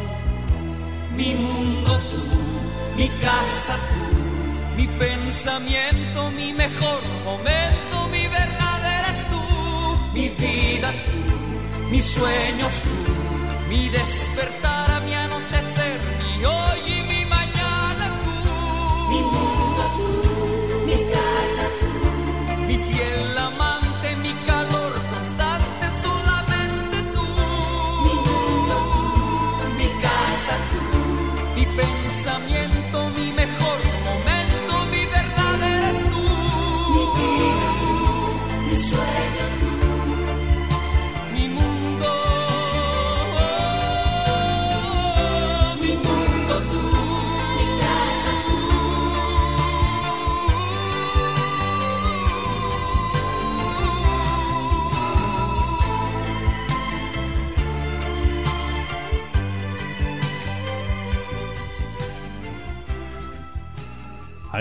[1.17, 2.46] Mi mundo tú,
[2.97, 9.43] mi casa tú, mi pensamiento, mi mejor momento, mi verdad eres tú,
[10.13, 13.13] vida tú, mis sueños tú,
[13.69, 18.37] mi despertar, mi anochecer, mi hoy y mi mañana tú.
[19.11, 21.91] Mi mundo tú, mi casa tú,
[22.67, 27.27] mi fiel amante, mi calor constante, solamente tú.
[28.05, 29.05] mi mundo tú,
[29.79, 30.81] mi casa tú,
[31.57, 32.56] Mi pensamiento,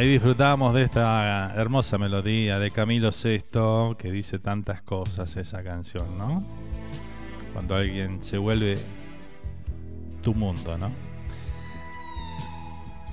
[0.06, 6.06] Ahí disfrutamos de esta hermosa melodía de Camilo VI que dice tantas cosas esa canción,
[6.16, 6.44] ¿no?
[7.54, 8.78] Cuando alguien se vuelve
[10.22, 10.92] tu mundo, ¿no?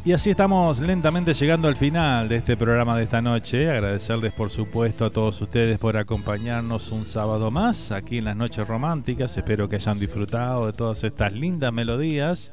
[0.04, 3.70] Y así estamos lentamente llegando al final de este programa de esta noche.
[3.70, 8.68] Agradecerles por supuesto a todos ustedes por acompañarnos un sábado más aquí en las noches
[8.68, 9.34] románticas.
[9.38, 12.52] Espero que hayan disfrutado de todas estas lindas melodías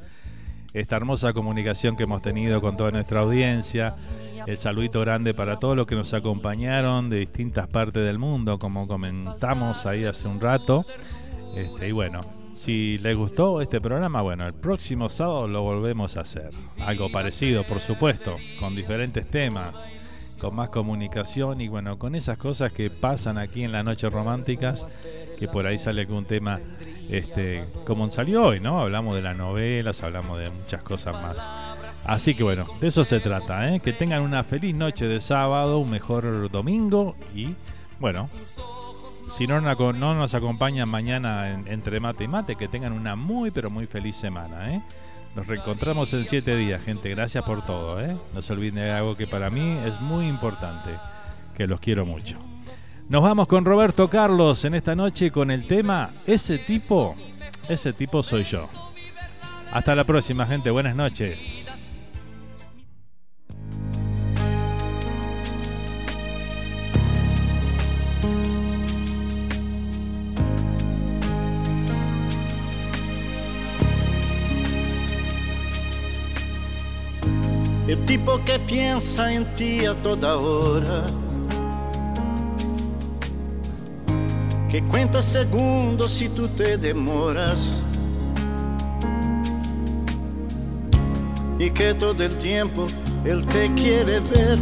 [0.73, 3.95] esta hermosa comunicación que hemos tenido con toda nuestra audiencia.
[4.49, 8.87] El saludito grande para todos los que nos acompañaron de distintas partes del mundo, como
[8.87, 10.87] comentamos ahí hace un rato.
[11.55, 12.19] Este, y bueno,
[12.55, 16.49] si les gustó este programa, bueno, el próximo sábado lo volvemos a hacer.
[16.79, 19.91] Algo parecido, por supuesto, con diferentes temas,
[20.39, 24.87] con más comunicación y bueno, con esas cosas que pasan aquí en las noches románticas,
[25.37, 26.59] que por ahí sale algún tema
[27.11, 28.79] este, como salió hoy, ¿no?
[28.79, 31.78] Hablamos de las novelas, hablamos de muchas cosas más.
[32.05, 33.79] Así que bueno, de eso se trata, ¿eh?
[33.79, 37.55] Que tengan una feliz noche de sábado, un mejor domingo y
[37.99, 38.29] bueno,
[39.29, 43.51] si no, no nos acompañan mañana en- entre mate y mate, que tengan una muy
[43.51, 44.81] pero muy feliz semana, ¿eh?
[45.35, 47.09] Nos reencontramos en siete días, gente.
[47.11, 48.17] Gracias por todo, ¿eh?
[48.33, 50.89] No se olviden de algo que para mí es muy importante,
[51.55, 52.37] que los quiero mucho.
[53.09, 57.15] Nos vamos con Roberto Carlos en esta noche con el tema Ese tipo,
[57.67, 58.67] ese tipo soy yo.
[59.71, 60.71] Hasta la próxima, gente.
[60.71, 61.71] Buenas noches.
[77.89, 81.07] El tipo que piensa en ti a toda hora.
[84.69, 87.81] Que cuenta segundos si tú te demoras.
[91.57, 92.85] Y que todo el tiempo
[93.25, 94.59] él te quiere ver.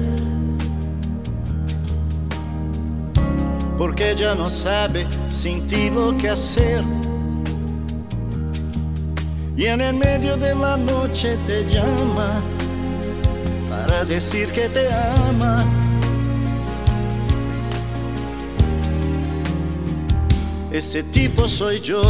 [3.78, 6.82] Porque ya no sabe sin ti lo que hacer.
[9.58, 12.42] Y en el medio de la noche te llama
[13.78, 15.66] para decir que te ama.
[20.72, 22.02] Ese tipo soy yo.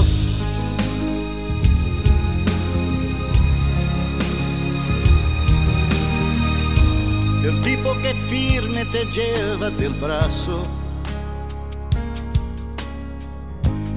[7.44, 10.64] El tipo que firme te lleva del brazo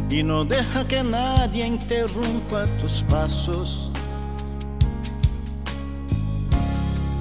[0.08, 3.89] y no deja que nadie interrumpa tus pasos.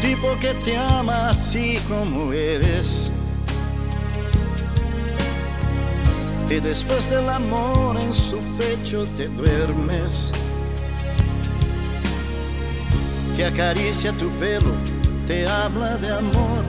[0.00, 3.10] Tipo que te ama así como eres.
[6.48, 10.32] Que después del amor en su pecho te duermes.
[13.36, 14.72] Que acaricia tu pelo,
[15.26, 16.64] te habla de amor.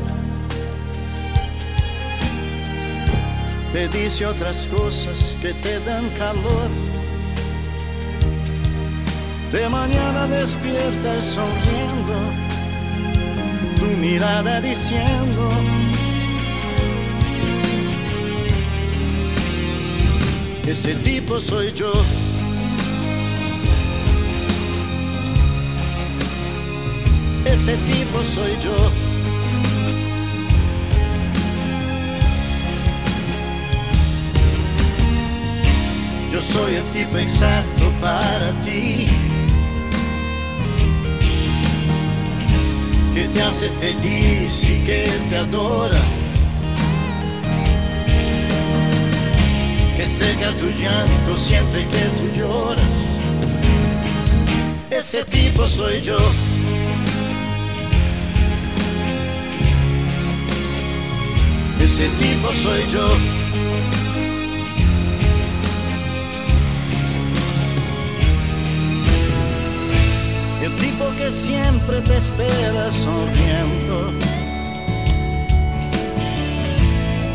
[3.71, 6.69] Te dice otras cosas que te dan calor.
[9.51, 12.50] De mañana despiertas sonriendo
[13.81, 15.49] tu mirada diciendo
[20.67, 21.91] Ese tipo soy yo.
[27.43, 28.77] Ese tipo soy yo.
[36.31, 39.40] Yo soy el tipo exacto para ti.
[43.21, 46.01] Que te hace feliz y que te adora.
[49.95, 53.19] Que seca tu llanto siempre que tú lloras.
[54.89, 56.17] Ese tipo soy yo.
[61.79, 63.40] Ese tipo soy yo.
[71.31, 74.11] Siempre te espera sonriendo.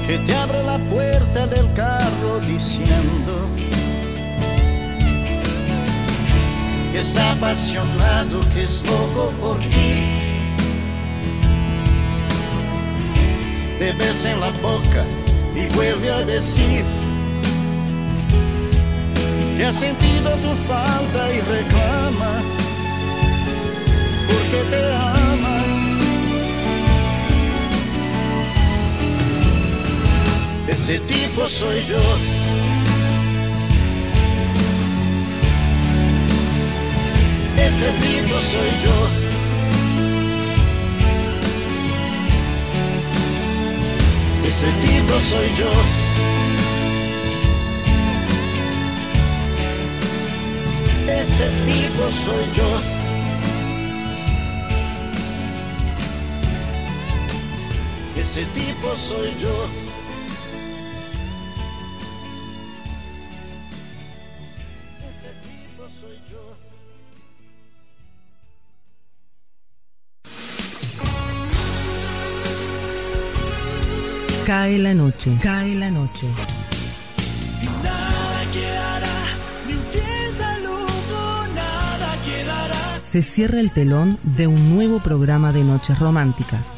[0.06, 3.48] Que te abre la puerta del carro diciendo
[6.93, 10.05] que está apasionado, que es loco por ti.
[13.78, 15.05] Te besa en la boca
[15.55, 16.85] y vuelve a decir
[19.56, 22.56] que ha sentido tu falta y reclama
[24.28, 25.57] porque te ama.
[30.69, 31.98] Ese tipo soy yo.
[37.57, 39.27] Ese tipo soy yo.
[44.47, 45.70] Ese tipo soy yo.
[51.12, 52.95] Ese tipo soy yo.
[58.28, 59.69] Ese tipo soy yo.
[65.09, 66.43] Ese tipo soy yo.
[74.44, 76.27] Cae la noche, cae la noche.
[77.85, 79.19] Nada quedará,
[79.69, 83.01] ni un fiel saludo, nada quedará.
[83.05, 86.76] Se cierra el telón de un nuevo programa de Noches Románticas.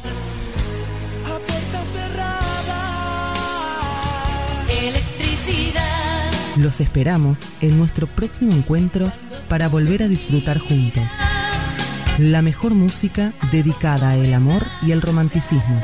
[6.69, 9.11] Los esperamos en nuestro próximo encuentro
[9.47, 11.01] para volver a disfrutar juntos.
[12.19, 15.81] La mejor música dedicada al amor y el romanticismo.